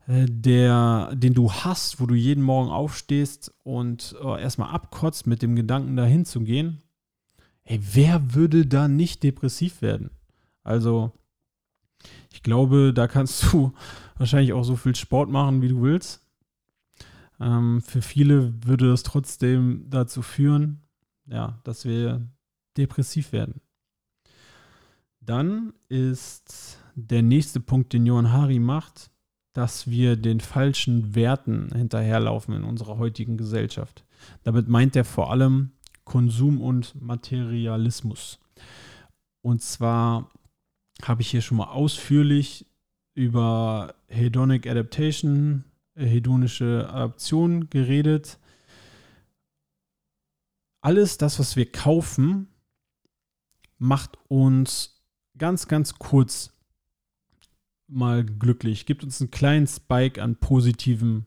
äh, 0.07 0.25
der, 0.27 1.11
den 1.13 1.35
du 1.35 1.51
hast, 1.51 2.01
wo 2.01 2.07
du 2.07 2.15
jeden 2.15 2.43
Morgen 2.43 2.69
aufstehst 2.69 3.53
und 3.63 4.15
äh, 4.23 4.41
erstmal 4.41 4.73
abkotzt 4.73 5.27
mit 5.27 5.43
dem 5.43 5.55
Gedanken, 5.55 5.95
dahin 5.95 6.25
zu 6.25 6.41
gehen. 6.41 6.81
Ey, 7.69 7.81
wer 7.81 8.33
würde 8.33 8.65
da 8.65 8.87
nicht 8.87 9.23
depressiv 9.23 9.81
werden? 9.81 10.09
Also, 10.63 11.11
ich 12.31 12.41
glaube, 12.41 12.93
da 12.93 13.09
kannst 13.09 13.51
du 13.51 13.73
wahrscheinlich 14.17 14.53
auch 14.53 14.63
so 14.63 14.77
viel 14.77 14.95
Sport 14.95 15.29
machen, 15.29 15.61
wie 15.61 15.67
du 15.67 15.81
willst. 15.81 16.25
Ähm, 17.41 17.81
für 17.81 18.01
viele 18.01 18.53
würde 18.63 18.87
das 18.87 19.03
trotzdem 19.03 19.85
dazu 19.89 20.21
führen, 20.21 20.81
ja, 21.25 21.59
dass 21.65 21.83
wir 21.83 22.25
depressiv 22.77 23.33
werden. 23.33 23.59
Dann 25.19 25.73
ist 25.89 26.79
der 26.95 27.21
nächste 27.21 27.59
Punkt, 27.59 27.91
den 27.91 28.05
Johann 28.05 28.31
Hari 28.31 28.59
macht, 28.59 29.11
dass 29.51 29.89
wir 29.89 30.15
den 30.15 30.39
falschen 30.39 31.15
Werten 31.15 31.69
hinterherlaufen 31.75 32.55
in 32.55 32.63
unserer 32.63 32.97
heutigen 32.97 33.35
Gesellschaft. 33.35 34.05
Damit 34.43 34.69
meint 34.69 34.95
er 34.95 35.03
vor 35.03 35.31
allem 35.31 35.73
Konsum 36.07 36.61
und 36.61 36.99
Materialismus. 37.01 38.39
Und 39.41 39.61
zwar 39.61 40.31
habe 41.03 41.21
ich 41.21 41.29
hier 41.29 41.41
schon 41.41 41.57
mal 41.57 41.67
ausführlich 41.67 42.65
über 43.13 43.93
Hedonic 44.07 44.67
Adaptation, 44.67 45.65
hedonische 45.95 46.87
Adaption 46.89 47.69
geredet. 47.69 48.39
Alles 50.81 51.17
das, 51.17 51.39
was 51.39 51.57
wir 51.57 51.69
kaufen, 51.69 52.47
macht 53.77 54.17
uns 54.29 55.03
ganz, 55.37 55.67
ganz 55.67 55.95
kurz 55.95 56.53
mal 57.87 58.23
glücklich, 58.23 58.85
gibt 58.85 59.03
uns 59.03 59.19
einen 59.19 59.31
kleinen 59.31 59.67
Spike 59.67 60.23
an 60.23 60.37
positiven 60.37 61.25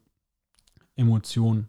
Emotionen. 0.97 1.69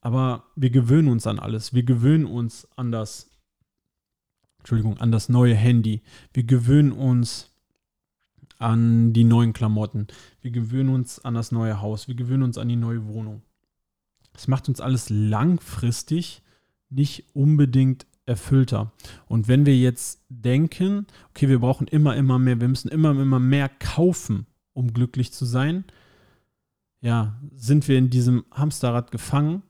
Aber 0.00 0.44
wir 0.56 0.70
gewöhnen 0.70 1.08
uns 1.08 1.26
an 1.26 1.38
alles. 1.38 1.74
Wir 1.74 1.82
gewöhnen 1.82 2.26
uns 2.26 2.66
an 2.76 2.90
das, 2.90 3.30
Entschuldigung, 4.58 4.98
an 4.98 5.12
das 5.12 5.28
neue 5.28 5.54
Handy. 5.54 6.02
Wir 6.32 6.44
gewöhnen 6.44 6.92
uns 6.92 7.50
an 8.58 9.12
die 9.12 9.24
neuen 9.24 9.52
Klamotten. 9.52 10.06
Wir 10.40 10.50
gewöhnen 10.50 10.90
uns 10.90 11.18
an 11.18 11.34
das 11.34 11.52
neue 11.52 11.80
Haus. 11.80 12.08
Wir 12.08 12.14
gewöhnen 12.14 12.42
uns 12.42 12.58
an 12.58 12.68
die 12.68 12.76
neue 12.76 13.06
Wohnung. 13.06 13.42
Es 14.34 14.48
macht 14.48 14.68
uns 14.68 14.80
alles 14.80 15.10
langfristig 15.10 16.42
nicht 16.88 17.24
unbedingt 17.34 18.06
erfüllter. 18.26 18.92
Und 19.26 19.48
wenn 19.48 19.66
wir 19.66 19.76
jetzt 19.76 20.24
denken, 20.28 21.06
okay, 21.30 21.48
wir 21.48 21.58
brauchen 21.58 21.88
immer, 21.88 22.16
immer 22.16 22.38
mehr, 22.38 22.60
wir 22.60 22.68
müssen 22.68 22.88
immer, 22.88 23.10
immer 23.10 23.40
mehr 23.40 23.68
kaufen, 23.68 24.46
um 24.72 24.92
glücklich 24.92 25.32
zu 25.32 25.44
sein, 25.44 25.84
ja, 27.00 27.40
sind 27.54 27.88
wir 27.88 27.96
in 27.98 28.10
diesem 28.10 28.44
Hamsterrad 28.52 29.10
gefangen. 29.10 29.62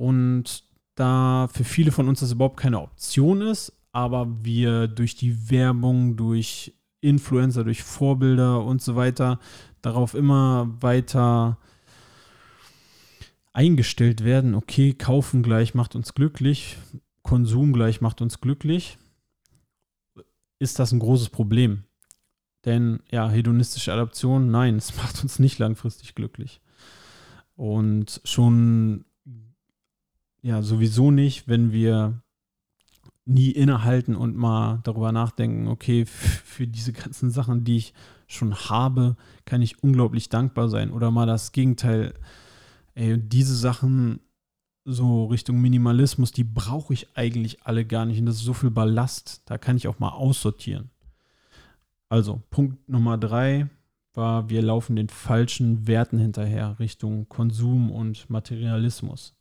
Und 0.00 0.64
da 0.94 1.46
für 1.52 1.62
viele 1.62 1.92
von 1.92 2.08
uns 2.08 2.20
das 2.20 2.32
überhaupt 2.32 2.56
keine 2.56 2.80
Option 2.80 3.42
ist, 3.42 3.70
aber 3.92 4.26
wir 4.42 4.88
durch 4.88 5.14
die 5.14 5.50
Werbung, 5.50 6.16
durch 6.16 6.72
Influencer, 7.02 7.64
durch 7.64 7.82
Vorbilder 7.82 8.64
und 8.64 8.80
so 8.80 8.96
weiter 8.96 9.38
darauf 9.82 10.14
immer 10.14 10.74
weiter 10.80 11.58
eingestellt 13.52 14.24
werden, 14.24 14.54
okay, 14.54 14.94
kaufen 14.94 15.42
gleich 15.42 15.74
macht 15.74 15.94
uns 15.94 16.14
glücklich, 16.14 16.78
Konsum 17.20 17.74
gleich 17.74 18.00
macht 18.00 18.22
uns 18.22 18.40
glücklich, 18.40 18.96
ist 20.58 20.78
das 20.78 20.92
ein 20.92 20.98
großes 20.98 21.28
Problem. 21.28 21.84
Denn 22.64 23.00
ja, 23.10 23.28
hedonistische 23.28 23.92
Adaption, 23.92 24.50
nein, 24.50 24.76
es 24.76 24.96
macht 24.96 25.22
uns 25.22 25.38
nicht 25.38 25.58
langfristig 25.58 26.14
glücklich. 26.14 26.62
Und 27.54 28.22
schon 28.24 29.04
ja, 30.42 30.62
sowieso 30.62 31.10
nicht, 31.10 31.48
wenn 31.48 31.72
wir 31.72 32.22
nie 33.24 33.50
innehalten 33.50 34.16
und 34.16 34.36
mal 34.36 34.80
darüber 34.82 35.12
nachdenken, 35.12 35.68
okay, 35.68 36.04
für 36.06 36.66
diese 36.66 36.92
ganzen 36.92 37.30
Sachen, 37.30 37.64
die 37.64 37.76
ich 37.76 37.94
schon 38.26 38.54
habe, 38.54 39.16
kann 39.44 39.62
ich 39.62 39.82
unglaublich 39.82 40.28
dankbar 40.28 40.68
sein. 40.68 40.90
Oder 40.90 41.10
mal 41.10 41.26
das 41.26 41.52
Gegenteil, 41.52 42.14
ey, 42.94 43.18
diese 43.18 43.54
Sachen 43.54 44.20
so 44.84 45.26
Richtung 45.26 45.60
Minimalismus, 45.60 46.32
die 46.32 46.44
brauche 46.44 46.92
ich 46.94 47.16
eigentlich 47.16 47.64
alle 47.64 47.84
gar 47.84 48.06
nicht. 48.06 48.18
Und 48.18 48.26
das 48.26 48.36
ist 48.36 48.44
so 48.44 48.54
viel 48.54 48.70
Ballast. 48.70 49.42
Da 49.46 49.58
kann 49.58 49.76
ich 49.76 49.88
auch 49.88 49.98
mal 49.98 50.10
aussortieren. 50.10 50.90
Also, 52.08 52.42
Punkt 52.50 52.88
Nummer 52.88 53.18
drei 53.18 53.68
war, 54.14 54.48
wir 54.50 54.62
laufen 54.62 54.96
den 54.96 55.08
falschen 55.08 55.86
Werten 55.86 56.18
hinterher, 56.18 56.78
Richtung 56.80 57.28
Konsum 57.28 57.90
und 57.92 58.28
Materialismus. 58.28 59.36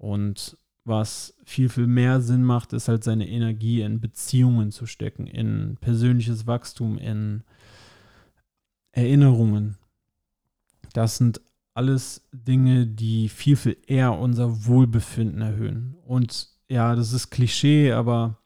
Und 0.00 0.56
was 0.84 1.34
viel, 1.44 1.68
viel 1.68 1.86
mehr 1.86 2.22
Sinn 2.22 2.42
macht, 2.42 2.72
ist 2.72 2.88
halt 2.88 3.04
seine 3.04 3.28
Energie 3.28 3.82
in 3.82 4.00
Beziehungen 4.00 4.70
zu 4.70 4.86
stecken, 4.86 5.26
in 5.26 5.76
persönliches 5.82 6.46
Wachstum, 6.46 6.96
in 6.96 7.44
Erinnerungen. 8.92 9.76
Das 10.94 11.18
sind 11.18 11.42
alles 11.74 12.26
Dinge, 12.32 12.86
die 12.86 13.28
viel, 13.28 13.56
viel 13.56 13.76
eher 13.86 14.18
unser 14.18 14.64
Wohlbefinden 14.64 15.42
erhöhen. 15.42 15.96
Und 16.06 16.48
ja, 16.66 16.96
das 16.96 17.12
ist 17.12 17.28
Klischee, 17.28 17.92
aber 17.92 18.38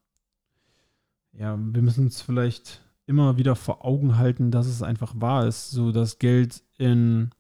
ja, 1.32 1.56
wir 1.56 1.82
müssen 1.82 2.06
uns 2.06 2.20
vielleicht 2.20 2.82
immer 3.06 3.36
wieder 3.36 3.54
vor 3.54 3.84
Augen 3.84 4.18
halten, 4.18 4.50
dass 4.50 4.66
es 4.66 4.82
einfach 4.82 5.14
wahr 5.16 5.46
ist, 5.46 5.70
so 5.70 5.92
das 5.92 6.18
Geld 6.18 6.64
in 6.78 7.30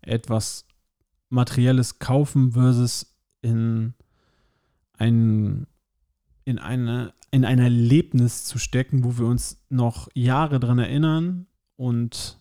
etwas 0.00 0.64
Materielles 1.30 1.98
kaufen 1.98 2.52
versus 2.52 3.16
in 3.42 3.94
ein 4.98 5.66
in 6.44 6.58
eine 6.58 7.14
in 7.30 7.44
ein 7.44 7.58
Erlebnis 7.58 8.44
zu 8.44 8.58
stecken, 8.58 9.04
wo 9.04 9.16
wir 9.18 9.26
uns 9.26 9.64
noch 9.68 10.08
Jahre 10.14 10.60
dran 10.60 10.78
erinnern 10.78 11.46
und 11.76 12.38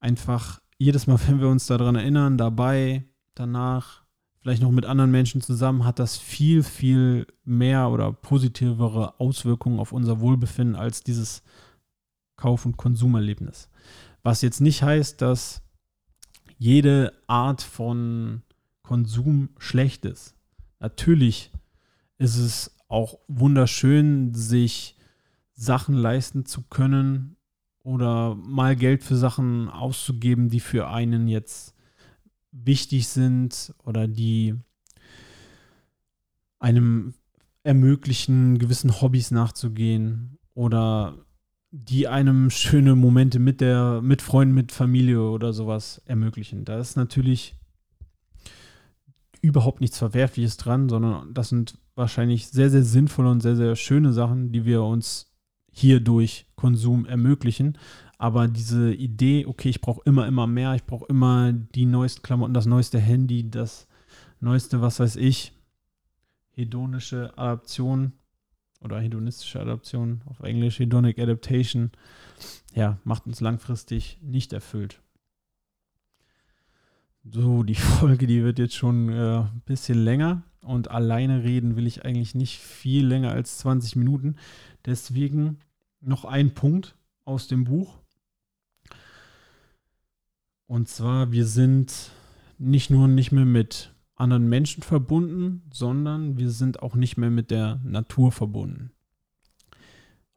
einfach 0.00 0.60
jedes 0.78 1.06
Mal, 1.06 1.18
wenn 1.26 1.40
wir 1.40 1.48
uns 1.48 1.66
daran 1.66 1.96
erinnern, 1.96 2.38
dabei, 2.38 3.04
danach, 3.34 4.02
vielleicht 4.40 4.62
noch 4.62 4.70
mit 4.70 4.86
anderen 4.86 5.10
Menschen 5.10 5.40
zusammen, 5.40 5.84
hat 5.84 5.98
das 5.98 6.16
viel, 6.16 6.62
viel 6.62 7.26
mehr 7.44 7.90
oder 7.90 8.12
positivere 8.12 9.20
Auswirkungen 9.20 9.78
auf 9.78 9.92
unser 9.92 10.20
Wohlbefinden 10.20 10.76
als 10.76 11.02
dieses 11.02 11.42
Kauf- 12.36 12.66
und 12.66 12.76
Konsumerlebnis. 12.76 13.68
Was 14.22 14.42
jetzt 14.42 14.60
nicht 14.60 14.82
heißt, 14.82 15.20
dass 15.20 15.62
jede 16.58 17.12
Art 17.26 17.62
von 17.62 18.42
Konsum 18.82 19.50
schlecht 19.58 20.04
ist. 20.04 20.34
Natürlich 20.80 21.50
ist 22.18 22.36
es 22.36 22.76
auch 22.88 23.18
wunderschön, 23.28 24.34
sich 24.34 24.96
Sachen 25.52 25.94
leisten 25.94 26.46
zu 26.46 26.62
können, 26.62 27.36
oder 27.86 28.34
mal 28.34 28.74
Geld 28.74 29.04
für 29.04 29.14
Sachen 29.14 29.68
auszugeben, 29.68 30.48
die 30.48 30.58
für 30.58 30.88
einen 30.88 31.28
jetzt 31.28 31.72
wichtig 32.50 33.06
sind 33.06 33.72
oder 33.84 34.08
die 34.08 34.56
einem 36.58 37.14
ermöglichen, 37.62 38.58
gewissen 38.58 39.00
Hobbys 39.00 39.30
nachzugehen 39.30 40.36
oder 40.52 41.25
die 41.84 42.08
einem 42.08 42.48
schöne 42.48 42.96
Momente 42.96 43.38
mit 43.38 43.60
der, 43.60 44.00
mit 44.02 44.22
Freunden, 44.22 44.54
mit 44.54 44.72
Familie 44.72 45.20
oder 45.20 45.52
sowas 45.52 46.00
ermöglichen. 46.06 46.64
Da 46.64 46.78
ist 46.78 46.96
natürlich 46.96 47.54
überhaupt 49.42 49.82
nichts 49.82 49.98
Verwerfliches 49.98 50.56
dran, 50.56 50.88
sondern 50.88 51.34
das 51.34 51.50
sind 51.50 51.78
wahrscheinlich 51.94 52.48
sehr, 52.48 52.70
sehr 52.70 52.82
sinnvolle 52.82 53.30
und 53.30 53.40
sehr, 53.40 53.56
sehr 53.56 53.76
schöne 53.76 54.12
Sachen, 54.14 54.52
die 54.52 54.64
wir 54.64 54.82
uns 54.82 55.34
hier 55.70 56.00
durch 56.00 56.46
Konsum 56.56 57.04
ermöglichen. 57.04 57.76
Aber 58.16 58.48
diese 58.48 58.94
Idee, 58.94 59.44
okay, 59.44 59.68
ich 59.68 59.82
brauche 59.82 60.00
immer, 60.06 60.26
immer 60.26 60.46
mehr, 60.46 60.74
ich 60.74 60.84
brauche 60.84 61.04
immer 61.06 61.52
die 61.52 61.84
neuesten 61.84 62.22
Klamotten, 62.22 62.54
das 62.54 62.64
neueste 62.64 62.98
Handy, 62.98 63.50
das 63.50 63.86
neueste, 64.40 64.80
was 64.80 64.98
weiß 64.98 65.16
ich, 65.16 65.52
hedonische 66.52 67.36
Adaption 67.36 68.14
oder 68.86 69.00
hedonistische 69.00 69.60
Adaption 69.60 70.22
auf 70.26 70.40
Englisch, 70.40 70.78
Hedonic 70.78 71.18
Adaptation, 71.18 71.90
ja, 72.74 72.98
macht 73.04 73.26
uns 73.26 73.40
langfristig 73.40 74.18
nicht 74.22 74.52
erfüllt. 74.52 75.02
So, 77.24 77.64
die 77.64 77.74
Folge, 77.98 78.26
die 78.26 78.42
wird 78.42 78.58
jetzt 78.58 78.74
schon 78.74 79.10
äh, 79.10 79.40
ein 79.40 79.62
bisschen 79.66 80.02
länger 80.02 80.42
und 80.62 80.90
alleine 80.90 81.42
reden 81.44 81.76
will 81.76 81.86
ich 81.86 82.04
eigentlich 82.04 82.34
nicht 82.34 82.58
viel 82.58 83.06
länger 83.06 83.32
als 83.32 83.58
20 83.58 83.96
Minuten. 83.96 84.36
Deswegen 84.84 85.58
noch 86.00 86.24
ein 86.24 86.54
Punkt 86.54 86.96
aus 87.24 87.48
dem 87.48 87.64
Buch. 87.64 87.98
Und 90.66 90.88
zwar, 90.88 91.32
wir 91.32 91.46
sind 91.46 92.10
nicht 92.58 92.90
nur 92.90 93.08
nicht 93.08 93.32
mehr 93.32 93.44
mit 93.44 93.92
anderen 94.16 94.48
Menschen 94.48 94.82
verbunden, 94.82 95.62
sondern 95.72 96.38
wir 96.38 96.50
sind 96.50 96.82
auch 96.82 96.94
nicht 96.94 97.16
mehr 97.16 97.30
mit 97.30 97.50
der 97.50 97.80
Natur 97.84 98.32
verbunden. 98.32 98.90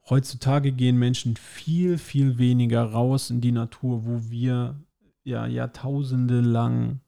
Heutzutage 0.10 0.72
gehen 0.72 0.98
Menschen 0.98 1.38
viel, 1.38 1.98
viel 1.98 2.38
weniger 2.38 2.84
raus 2.84 3.30
in 3.30 3.42
die 3.42 3.52
Natur, 3.52 4.06
wo 4.06 4.30
wir 4.30 4.76
ja 5.24 5.48
Jahrtausende 5.48 6.42
lang 6.42 7.00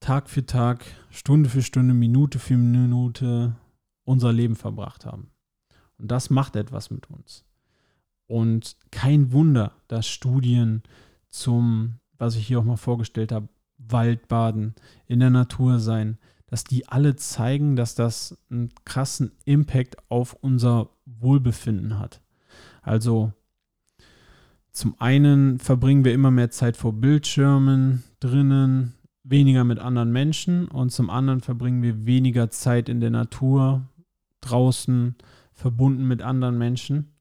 Tag 0.00 0.28
für 0.28 0.44
Tag, 0.44 0.84
Stunde 1.10 1.48
für 1.48 1.62
Stunde, 1.62 1.94
Minute 1.94 2.38
für 2.38 2.56
Minute 2.56 3.56
unser 4.04 4.32
Leben 4.32 4.56
verbracht 4.56 5.06
haben. 5.06 5.30
Und 5.98 6.10
das 6.10 6.30
macht 6.30 6.56
etwas 6.56 6.90
mit 6.90 7.08
uns. 7.10 7.44
Und 8.26 8.76
kein 8.90 9.32
Wunder, 9.32 9.72
dass 9.88 10.06
Studien 10.06 10.82
zum, 11.28 12.00
was 12.18 12.36
ich 12.36 12.46
hier 12.46 12.58
auch 12.58 12.64
mal 12.64 12.76
vorgestellt 12.76 13.32
habe, 13.32 13.48
Waldbaden, 13.88 14.74
in 15.06 15.20
der 15.20 15.30
Natur 15.30 15.78
sein, 15.78 16.18
dass 16.46 16.64
die 16.64 16.88
alle 16.88 17.16
zeigen, 17.16 17.76
dass 17.76 17.94
das 17.94 18.38
einen 18.50 18.70
krassen 18.84 19.32
Impact 19.44 19.96
auf 20.10 20.34
unser 20.40 20.90
Wohlbefinden 21.04 21.98
hat. 21.98 22.20
Also 22.82 23.32
zum 24.70 24.94
einen 25.00 25.58
verbringen 25.58 26.04
wir 26.04 26.12
immer 26.12 26.30
mehr 26.30 26.50
Zeit 26.50 26.76
vor 26.76 26.92
Bildschirmen 26.92 28.02
drinnen, 28.20 28.94
weniger 29.22 29.64
mit 29.64 29.78
anderen 29.78 30.12
Menschen 30.12 30.68
und 30.68 30.90
zum 30.90 31.10
anderen 31.10 31.40
verbringen 31.40 31.82
wir 31.82 32.06
weniger 32.06 32.50
Zeit 32.50 32.88
in 32.88 33.00
der 33.00 33.10
Natur, 33.10 33.88
draußen, 34.40 35.14
verbunden 35.52 36.06
mit 36.06 36.22
anderen 36.22 36.58
Menschen. 36.58 37.12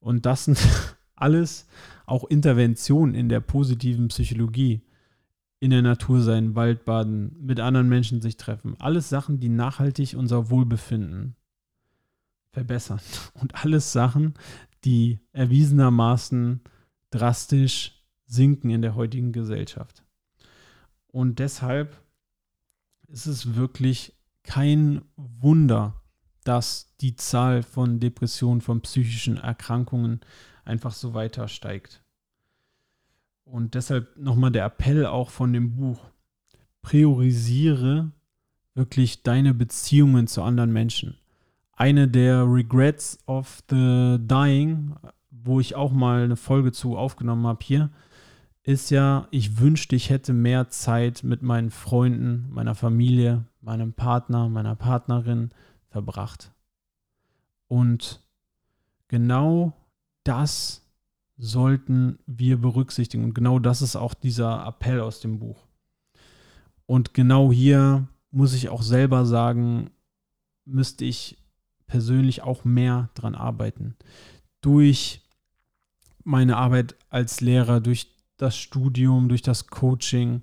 Und 0.00 0.26
das 0.26 0.44
sind 0.44 0.58
alles 1.16 1.66
auch 2.06 2.24
Interventionen 2.24 3.14
in 3.14 3.28
der 3.28 3.40
positiven 3.40 4.08
Psychologie. 4.08 4.80
In 5.60 5.70
der 5.70 5.82
Natur 5.82 6.22
sein, 6.22 6.54
Waldbaden, 6.54 7.36
mit 7.40 7.58
anderen 7.58 7.88
Menschen 7.88 8.20
sich 8.20 8.36
treffen. 8.36 8.76
Alles 8.78 9.08
Sachen, 9.08 9.40
die 9.40 9.48
nachhaltig 9.48 10.14
unser 10.14 10.50
Wohlbefinden 10.50 11.34
verbessern. 12.52 13.00
Und 13.34 13.64
alles 13.64 13.92
Sachen, 13.92 14.34
die 14.84 15.18
erwiesenermaßen 15.32 16.60
drastisch 17.10 18.04
sinken 18.26 18.70
in 18.70 18.82
der 18.82 18.94
heutigen 18.94 19.32
Gesellschaft. 19.32 20.04
Und 21.08 21.38
deshalb 21.38 21.96
ist 23.08 23.26
es 23.26 23.54
wirklich 23.54 24.14
kein 24.42 25.02
Wunder, 25.16 26.00
dass 26.44 26.94
die 27.00 27.16
Zahl 27.16 27.62
von 27.62 28.00
Depressionen, 28.00 28.60
von 28.60 28.80
psychischen 28.82 29.36
Erkrankungen 29.36 30.20
einfach 30.64 30.92
so 30.92 31.14
weiter 31.14 31.48
steigt. 31.48 32.02
Und 33.50 33.74
deshalb 33.74 34.16
nochmal 34.16 34.52
der 34.52 34.66
Appell 34.66 35.06
auch 35.06 35.30
von 35.30 35.52
dem 35.52 35.76
Buch. 35.76 35.98
Priorisiere 36.82 38.12
wirklich 38.74 39.22
deine 39.22 39.54
Beziehungen 39.54 40.26
zu 40.26 40.42
anderen 40.42 40.72
Menschen. 40.72 41.16
Eine 41.72 42.08
der 42.08 42.44
Regrets 42.44 43.18
of 43.26 43.62
the 43.70 44.18
Dying, 44.20 44.94
wo 45.30 45.60
ich 45.60 45.74
auch 45.74 45.92
mal 45.92 46.22
eine 46.22 46.36
Folge 46.36 46.72
zu 46.72 46.96
aufgenommen 46.96 47.46
habe 47.46 47.64
hier, 47.64 47.90
ist 48.62 48.90
ja, 48.90 49.28
ich 49.30 49.58
wünschte, 49.58 49.96
ich 49.96 50.10
hätte 50.10 50.34
mehr 50.34 50.68
Zeit 50.68 51.22
mit 51.24 51.42
meinen 51.42 51.70
Freunden, 51.70 52.48
meiner 52.50 52.74
Familie, 52.74 53.44
meinem 53.62 53.94
Partner, 53.94 54.48
meiner 54.48 54.76
Partnerin 54.76 55.50
verbracht. 55.88 56.52
Und 57.66 58.20
genau 59.08 59.72
das 60.22 60.87
sollten 61.38 62.18
wir 62.26 62.60
berücksichtigen. 62.60 63.24
Und 63.24 63.34
genau 63.34 63.58
das 63.58 63.80
ist 63.80 63.96
auch 63.96 64.14
dieser 64.14 64.66
Appell 64.66 65.00
aus 65.00 65.20
dem 65.20 65.38
Buch. 65.38 65.66
Und 66.86 67.14
genau 67.14 67.52
hier 67.52 68.08
muss 68.30 68.54
ich 68.54 68.68
auch 68.68 68.82
selber 68.82 69.24
sagen, 69.24 69.90
müsste 70.64 71.04
ich 71.04 71.38
persönlich 71.86 72.42
auch 72.42 72.64
mehr 72.64 73.08
dran 73.14 73.34
arbeiten. 73.34 73.96
Durch 74.60 75.22
meine 76.24 76.56
Arbeit 76.56 76.96
als 77.08 77.40
Lehrer, 77.40 77.80
durch 77.80 78.14
das 78.36 78.56
Studium, 78.56 79.28
durch 79.28 79.42
das 79.42 79.68
Coaching, 79.68 80.42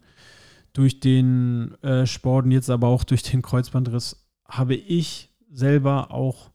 durch 0.73 0.99
den 0.99 1.75
äh, 1.83 2.05
Sport 2.05 2.47
jetzt 2.47 2.69
aber 2.69 2.87
auch 2.87 3.03
durch 3.03 3.23
den 3.23 3.41
Kreuzbandriss 3.41 4.25
habe 4.47 4.75
ich 4.75 5.29
selber 5.51 6.11
auch 6.11 6.51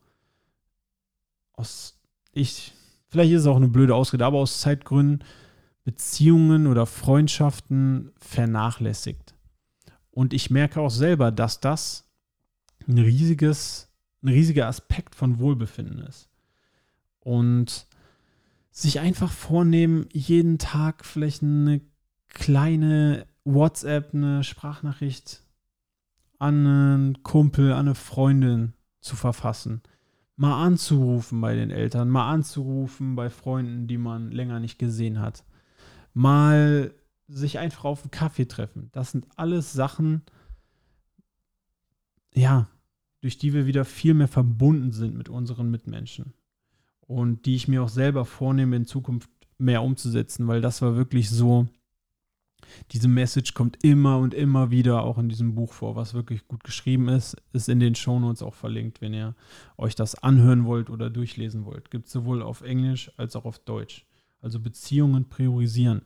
aus, 1.53 1.99
ich, 2.33 2.73
vielleicht 3.11 3.33
ist 3.33 3.43
es 3.43 3.47
auch 3.47 3.57
eine 3.57 3.69
blöde 3.69 3.95
Ausrede, 3.95 4.25
aber 4.25 4.39
aus 4.39 4.61
Zeitgründen 4.61 5.25
Beziehungen 5.85 6.67
oder 6.67 6.87
Freundschaften 6.87 8.13
vernachlässigt. 8.19 9.35
Und 10.11 10.33
ich 10.33 10.51
merke 10.51 10.81
auch 10.81 10.91
selber, 10.91 11.31
dass 11.31 11.61
das 11.61 12.09
ein 12.87 12.99
riesiges, 12.99 13.89
ein 14.23 14.29
riesiger 14.29 14.67
Aspekt 14.67 15.15
von 15.15 15.39
Wohlbefinden 15.39 16.01
ist. 16.01 16.29
Und 17.21 17.87
sich 18.71 19.01
einfach 19.01 19.31
vornehmen, 19.31 20.07
jeden 20.13 20.59
Tag 20.59 21.05
vielleicht 21.05 21.43
eine 21.43 21.81
kleine 22.29 23.27
WhatsApp, 23.45 24.15
eine 24.15 24.45
Sprachnachricht 24.45 25.43
an 26.39 26.67
einen 26.67 27.23
Kumpel, 27.23 27.73
an 27.73 27.81
eine 27.81 27.95
Freundin 27.95 28.75
zu 29.01 29.17
verfassen. 29.17 29.83
Mal 30.41 30.65
anzurufen 30.65 31.39
bei 31.43 31.55
den 31.55 31.71
Eltern, 31.71 32.09
mal 32.09 32.33
anzurufen 32.33 33.15
bei 33.15 33.29
Freunden, 33.29 33.87
die 33.87 33.99
man 33.99 34.31
länger 34.31 34.59
nicht 34.59 34.79
gesehen 34.79 35.21
hat. 35.21 35.45
Mal 36.15 36.95
sich 37.29 37.59
einfach 37.59 37.85
auf 37.85 38.01
einen 38.01 38.11
Kaffee 38.11 38.47
treffen. 38.47 38.89
Das 38.93 39.11
sind 39.11 39.27
alles 39.37 39.75
Sachen, 39.75 40.23
ja, 42.33 42.69
durch 43.21 43.37
die 43.37 43.53
wir 43.53 43.67
wieder 43.67 43.85
viel 43.85 44.15
mehr 44.15 44.29
verbunden 44.29 44.93
sind 44.93 45.15
mit 45.15 45.29
unseren 45.29 45.71
Mitmenschen 45.71 46.33
und 47.03 47.45
die 47.45 47.55
ich 47.55 47.69
mir 47.69 47.83
auch 47.83 47.91
selber 47.91 48.25
vornehme, 48.25 48.77
in 48.77 48.87
Zukunft 48.87 49.29
mehr 49.59 49.83
umzusetzen, 49.83 50.49
weil 50.49 50.63
das 50.63 50.81
war 50.81 50.97
wirklich 50.97 51.29
so, 51.29 51.69
diese 52.93 53.09
Message 53.09 53.55
kommt 53.55 53.83
immer 53.85 54.19
und 54.19 54.35
immer 54.35 54.71
wieder 54.71 55.03
auch 55.03 55.19
in 55.19 55.29
diesem 55.29 55.55
Buch 55.55 55.73
vor, 55.73 55.97
was 55.97 56.15
wirklich 56.15 56.47
gut 56.49 56.65
geschrieben 56.65 57.09
ist, 57.09 57.37
ist 57.53 57.69
in 57.69 57.81
den 57.81 57.95
Shownotes 57.95 58.43
auch 58.43 58.55
verlinkt, 58.55 59.01
wenn 59.01 59.15
ihr 59.15 59.35
euch 59.77 59.95
das 59.95 60.15
anhören 60.15 60.65
wollt 60.65 60.91
oder 60.91 61.11
durchlesen 61.11 61.65
wollt. 61.65 61.91
Gibt 61.91 62.07
es 62.07 62.13
sowohl 62.13 62.43
auf 62.43 62.63
Englisch 62.63 63.11
als 63.17 63.37
auch 63.37 63.45
auf 63.45 63.59
Deutsch. 63.59 64.07
Also 64.41 64.61
Beziehungen 64.61 65.29
priorisieren. 65.29 66.03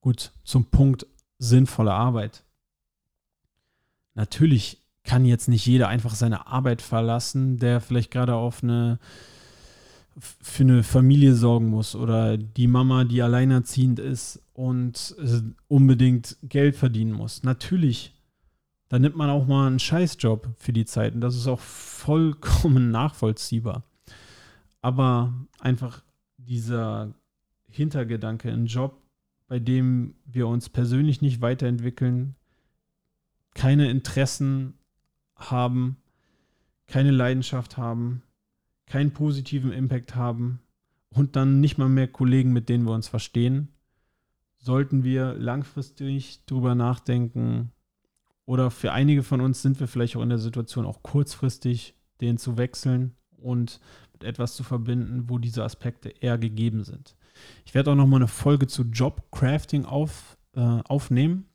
Gut, 0.00 0.32
zum 0.44 0.66
Punkt 0.66 1.06
sinnvolle 1.38 1.92
Arbeit. 1.92 2.44
Natürlich 4.14 4.82
kann 5.04 5.24
jetzt 5.24 5.48
nicht 5.48 5.64
jeder 5.66 5.88
einfach 5.88 6.14
seine 6.14 6.46
Arbeit 6.48 6.82
verlassen, 6.82 7.58
der 7.58 7.80
vielleicht 7.80 8.10
gerade 8.10 8.34
auf 8.34 8.62
eine 8.62 8.98
für 10.20 10.62
eine 10.62 10.82
Familie 10.82 11.34
sorgen 11.34 11.68
muss 11.68 11.94
oder 11.94 12.36
die 12.36 12.66
Mama, 12.66 13.04
die 13.04 13.22
alleinerziehend 13.22 13.98
ist 13.98 14.42
und 14.52 15.14
unbedingt 15.68 16.36
Geld 16.42 16.76
verdienen 16.76 17.12
muss. 17.12 17.42
Natürlich, 17.42 18.14
da 18.88 18.98
nimmt 18.98 19.16
man 19.16 19.30
auch 19.30 19.46
mal 19.46 19.66
einen 19.66 19.78
Scheißjob 19.78 20.48
für 20.56 20.72
die 20.72 20.84
Zeit 20.84 21.14
und 21.14 21.20
das 21.20 21.36
ist 21.36 21.46
auch 21.46 21.60
vollkommen 21.60 22.90
nachvollziehbar. 22.92 23.84
Aber 24.80 25.32
einfach 25.60 26.02
dieser 26.36 27.14
Hintergedanke, 27.68 28.50
ein 28.50 28.66
Job, 28.66 29.00
bei 29.46 29.58
dem 29.58 30.14
wir 30.24 30.46
uns 30.46 30.68
persönlich 30.68 31.20
nicht 31.20 31.40
weiterentwickeln, 31.40 32.34
keine 33.54 33.90
Interessen 33.90 34.74
haben, 35.36 35.96
keine 36.86 37.10
Leidenschaft 37.10 37.76
haben, 37.76 38.22
keinen 38.88 39.12
positiven 39.12 39.72
Impact 39.72 40.14
haben 40.14 40.60
und 41.10 41.36
dann 41.36 41.60
nicht 41.60 41.78
mal 41.78 41.88
mehr 41.88 42.08
Kollegen, 42.08 42.52
mit 42.52 42.68
denen 42.68 42.84
wir 42.84 42.94
uns 42.94 43.08
verstehen, 43.08 43.68
sollten 44.58 45.04
wir 45.04 45.34
langfristig 45.34 46.44
drüber 46.46 46.74
nachdenken. 46.74 47.72
Oder 48.44 48.70
für 48.70 48.92
einige 48.92 49.22
von 49.22 49.40
uns 49.40 49.62
sind 49.62 49.78
wir 49.80 49.88
vielleicht 49.88 50.16
auch 50.16 50.22
in 50.22 50.30
der 50.30 50.38
Situation, 50.38 50.86
auch 50.86 51.02
kurzfristig 51.02 51.94
den 52.20 52.38
zu 52.38 52.56
wechseln 52.58 53.14
und 53.36 53.80
mit 54.12 54.24
etwas 54.24 54.56
zu 54.56 54.64
verbinden, 54.64 55.28
wo 55.28 55.38
diese 55.38 55.62
Aspekte 55.64 56.08
eher 56.08 56.38
gegeben 56.38 56.82
sind. 56.82 57.16
Ich 57.64 57.74
werde 57.74 57.92
auch 57.92 57.94
noch 57.94 58.06
mal 58.06 58.16
eine 58.16 58.28
Folge 58.28 58.66
zu 58.66 58.82
Jobcrafting 58.82 59.84
auf, 59.84 60.36
äh, 60.54 60.60
aufnehmen. 60.60 61.46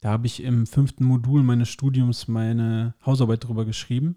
Da 0.00 0.10
habe 0.10 0.26
ich 0.26 0.42
im 0.42 0.66
fünften 0.66 1.04
Modul 1.04 1.42
meines 1.42 1.68
Studiums 1.68 2.28
meine 2.28 2.94
Hausarbeit 3.04 3.44
drüber 3.44 3.64
geschrieben, 3.64 4.16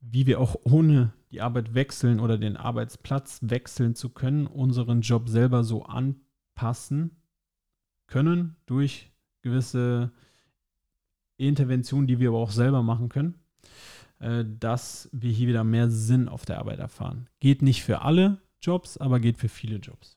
wie 0.00 0.26
wir 0.26 0.40
auch 0.40 0.56
ohne 0.64 1.12
die 1.30 1.40
Arbeit 1.40 1.74
wechseln 1.74 2.20
oder 2.20 2.38
den 2.38 2.56
Arbeitsplatz 2.56 3.40
wechseln 3.42 3.94
zu 3.94 4.10
können, 4.10 4.46
unseren 4.46 5.02
Job 5.02 5.28
selber 5.28 5.64
so 5.64 5.84
anpassen 5.84 7.16
können 8.06 8.56
durch 8.66 9.10
gewisse 9.42 10.12
Interventionen, 11.36 12.06
die 12.06 12.18
wir 12.18 12.30
aber 12.30 12.38
auch 12.38 12.50
selber 12.50 12.82
machen 12.82 13.08
können, 13.08 13.34
äh, 14.18 14.44
dass 14.58 15.08
wir 15.12 15.30
hier 15.30 15.48
wieder 15.48 15.64
mehr 15.64 15.90
Sinn 15.90 16.28
auf 16.28 16.44
der 16.44 16.58
Arbeit 16.58 16.78
erfahren. 16.78 17.28
Geht 17.40 17.62
nicht 17.62 17.82
für 17.84 18.02
alle 18.02 18.40
Jobs, 18.60 18.96
aber 18.96 19.20
geht 19.20 19.38
für 19.38 19.48
viele 19.48 19.76
Jobs. 19.76 20.16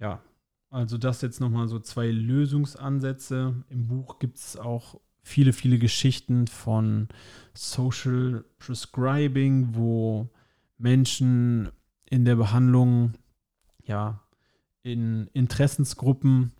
Ja, 0.00 0.20
Also 0.70 0.98
das 0.98 1.22
jetzt 1.22 1.40
nochmal 1.40 1.68
so 1.68 1.78
zwei 1.78 2.10
Lösungsansätze. 2.10 3.62
Im 3.68 3.86
Buch 3.86 4.18
gibt 4.18 4.38
es 4.38 4.56
auch 4.56 5.00
viele, 5.24 5.52
viele 5.52 5.78
Geschichten 5.78 6.46
von 6.46 7.08
Social 7.54 8.44
Prescribing, 8.58 9.74
wo 9.74 10.28
Menschen 10.78 11.70
in 12.04 12.24
der 12.24 12.36
Behandlung 12.36 13.14
ja 13.84 14.20
in 14.82 15.28
Interessensgruppen 15.32 16.52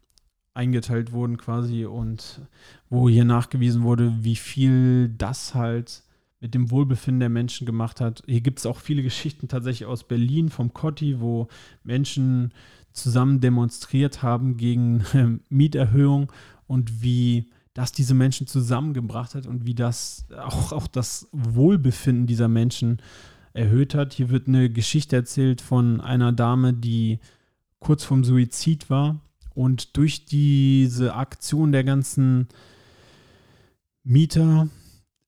eingeteilt 0.54 1.12
wurden 1.12 1.36
quasi 1.36 1.84
und 1.84 2.40
wo 2.88 3.08
hier 3.08 3.24
nachgewiesen 3.24 3.82
wurde, 3.82 4.12
wie 4.24 4.36
viel 4.36 5.10
das 5.10 5.54
halt 5.54 6.02
mit 6.40 6.54
dem 6.54 6.70
Wohlbefinden 6.70 7.20
der 7.20 7.28
Menschen 7.28 7.66
gemacht 7.66 8.00
hat. 8.00 8.22
Hier 8.26 8.40
gibt 8.40 8.60
es 8.60 8.66
auch 8.66 8.78
viele 8.78 9.02
Geschichten 9.02 9.48
tatsächlich 9.48 9.86
aus 9.86 10.04
Berlin 10.04 10.48
vom 10.48 10.72
Cotti, 10.72 11.20
wo 11.20 11.48
Menschen 11.82 12.52
zusammen 12.92 13.40
demonstriert 13.40 14.22
haben 14.22 14.56
gegen 14.56 15.04
Mieterhöhung 15.48 16.32
und 16.66 17.02
wie 17.02 17.50
das 17.74 17.92
diese 17.92 18.14
Menschen 18.14 18.46
zusammengebracht 18.46 19.34
hat 19.34 19.46
und 19.46 19.66
wie 19.66 19.74
das 19.74 20.26
auch, 20.38 20.72
auch 20.72 20.86
das 20.86 21.28
Wohlbefinden 21.32 22.26
dieser 22.26 22.48
Menschen 22.48 23.02
erhöht 23.52 23.94
hat. 23.94 24.12
Hier 24.12 24.30
wird 24.30 24.48
eine 24.48 24.70
Geschichte 24.70 25.16
erzählt 25.16 25.60
von 25.60 26.00
einer 26.00 26.32
Dame, 26.32 26.72
die 26.72 27.18
kurz 27.80 28.04
vorm 28.04 28.24
Suizid 28.24 28.90
war 28.90 29.20
und 29.54 29.96
durch 29.96 30.24
diese 30.24 31.14
Aktion 31.14 31.72
der 31.72 31.84
ganzen 31.84 32.48
Mieter, 34.04 34.68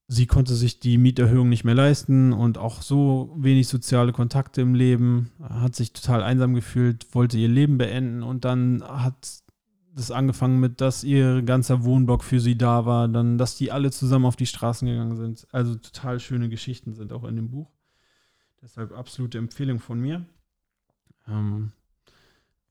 sie 0.06 0.26
konnte 0.26 0.54
sich 0.54 0.78
die 0.78 0.98
Mieterhöhung 0.98 1.48
nicht 1.48 1.64
mehr 1.64 1.74
leisten 1.74 2.32
und 2.32 2.58
auch 2.58 2.82
so 2.82 3.34
wenig 3.36 3.66
soziale 3.68 4.12
Kontakte 4.12 4.60
im 4.60 4.74
Leben, 4.74 5.30
hat 5.42 5.74
sich 5.74 5.92
total 5.92 6.22
einsam 6.22 6.54
gefühlt, 6.54 7.06
wollte 7.12 7.38
ihr 7.38 7.48
Leben 7.48 7.78
beenden 7.78 8.22
und 8.22 8.44
dann 8.44 8.84
hat 8.84 9.42
das 9.96 10.10
angefangen 10.10 10.60
mit, 10.60 10.82
dass 10.82 11.04
ihr 11.04 11.40
ganzer 11.40 11.82
Wohnblock 11.82 12.22
für 12.22 12.38
sie 12.38 12.58
da 12.58 12.84
war, 12.84 13.08
dann, 13.08 13.38
dass 13.38 13.56
die 13.56 13.72
alle 13.72 13.90
zusammen 13.90 14.26
auf 14.26 14.36
die 14.36 14.44
Straßen 14.44 14.86
gegangen 14.86 15.16
sind. 15.16 15.48
Also 15.52 15.74
total 15.74 16.20
schöne 16.20 16.50
Geschichten 16.50 16.92
sind 16.92 17.14
auch 17.14 17.24
in 17.24 17.34
dem 17.34 17.50
Buch. 17.50 17.70
Deshalb 18.60 18.92
absolute 18.92 19.38
Empfehlung 19.38 19.78
von 19.78 19.98
mir. 19.98 20.26
Ähm, 21.26 21.72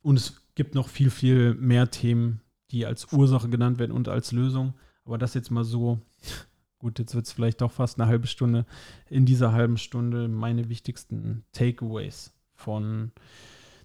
und 0.04 0.18
es 0.18 0.40
gibt 0.54 0.76
noch 0.76 0.88
viel, 0.88 1.10
viel 1.10 1.56
mehr 1.56 1.90
Themen, 1.90 2.42
die 2.70 2.86
als 2.86 3.12
Ursache 3.12 3.50
genannt 3.50 3.80
werden 3.80 3.92
und 3.92 4.08
als 4.08 4.32
Lösung. 4.32 4.76
Aber 5.04 5.18
das 5.18 5.34
jetzt 5.34 5.50
mal 5.50 5.64
so, 5.64 6.00
gut, 6.78 7.00
jetzt 7.00 7.16
wird 7.16 7.26
es 7.26 7.32
vielleicht 7.32 7.62
doch 7.62 7.72
fast 7.72 8.00
eine 8.00 8.08
halbe 8.08 8.28
Stunde. 8.28 8.68
In 9.10 9.26
dieser 9.26 9.52
halben 9.52 9.80
Stunde 9.80 10.28
meine 10.28 10.70
wichtigsten 10.70 11.44
Takeaways 11.54 12.36
von 12.54 13.12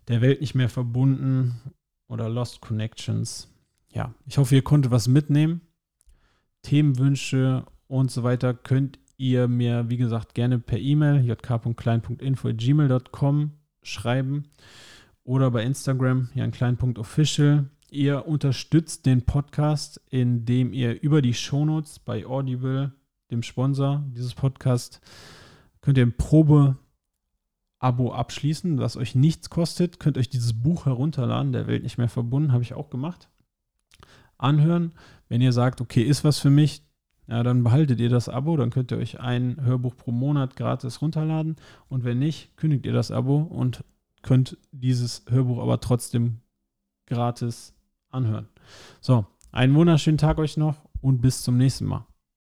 der 0.08 0.20
Welt 0.20 0.42
nicht 0.42 0.54
mehr 0.54 0.68
verbunden 0.68 1.58
oder 2.10 2.28
Lost 2.28 2.60
Connections. 2.60 3.48
Ja, 3.92 4.14
ich 4.26 4.36
hoffe, 4.36 4.56
ihr 4.56 4.62
konntet 4.62 4.92
was 4.92 5.08
mitnehmen. 5.08 5.62
Themenwünsche 6.62 7.64
und 7.86 8.10
so 8.10 8.22
weiter 8.22 8.52
könnt 8.52 8.98
ihr 9.16 9.48
mir, 9.48 9.88
wie 9.88 9.96
gesagt, 9.96 10.34
gerne 10.34 10.58
per 10.58 10.78
E-Mail 10.78 11.26
jk.klein.info.gmail.com 11.26 13.52
schreiben 13.82 14.42
oder 15.24 15.50
bei 15.50 15.62
Instagram, 15.62 16.28
hier. 16.34 17.64
Ihr 17.90 18.26
unterstützt 18.26 19.06
den 19.06 19.22
Podcast, 19.22 20.02
indem 20.10 20.72
ihr 20.72 21.02
über 21.02 21.22
die 21.22 21.34
Shownotes 21.34 21.98
bei 21.98 22.24
Audible, 22.26 22.92
dem 23.30 23.42
Sponsor 23.42 24.04
dieses 24.14 24.34
Podcasts, 24.34 25.00
könnt 25.80 25.98
ihr 25.98 26.06
ein 26.06 26.16
Probe 26.16 26.76
Abo 27.80 28.12
abschließen, 28.12 28.78
was 28.78 28.96
euch 28.96 29.14
nichts 29.14 29.50
kostet. 29.50 29.98
Könnt 29.98 30.18
euch 30.18 30.28
dieses 30.28 30.62
Buch 30.62 30.86
herunterladen, 30.86 31.52
der 31.52 31.66
Welt 31.66 31.82
nicht 31.82 31.98
mehr 31.98 32.10
verbunden, 32.10 32.52
habe 32.52 32.62
ich 32.62 32.74
auch 32.74 32.90
gemacht. 32.90 33.28
Anhören. 34.36 34.92
Wenn 35.28 35.40
ihr 35.40 35.52
sagt, 35.52 35.80
okay, 35.80 36.02
ist 36.02 36.22
was 36.22 36.38
für 36.38 36.50
mich, 36.50 36.82
ja, 37.26 37.42
dann 37.42 37.64
behaltet 37.64 37.98
ihr 38.00 38.10
das 38.10 38.28
Abo, 38.28 38.56
dann 38.56 38.70
könnt 38.70 38.92
ihr 38.92 38.98
euch 38.98 39.20
ein 39.20 39.62
Hörbuch 39.62 39.96
pro 39.96 40.12
Monat 40.12 40.56
gratis 40.56 41.00
runterladen. 41.00 41.56
Und 41.88 42.04
wenn 42.04 42.18
nicht, 42.18 42.56
kündigt 42.56 42.84
ihr 42.84 42.92
das 42.92 43.10
Abo 43.10 43.38
und 43.38 43.82
könnt 44.22 44.58
dieses 44.72 45.24
Hörbuch 45.28 45.62
aber 45.62 45.80
trotzdem 45.80 46.40
gratis 47.06 47.74
anhören. 48.10 48.48
So, 49.00 49.26
einen 49.52 49.74
wunderschönen 49.74 50.18
Tag 50.18 50.38
euch 50.38 50.56
noch 50.56 50.76
und 51.00 51.22
bis 51.22 51.42
zum 51.42 51.56
nächsten 51.56 51.86
Mal. 51.86 52.04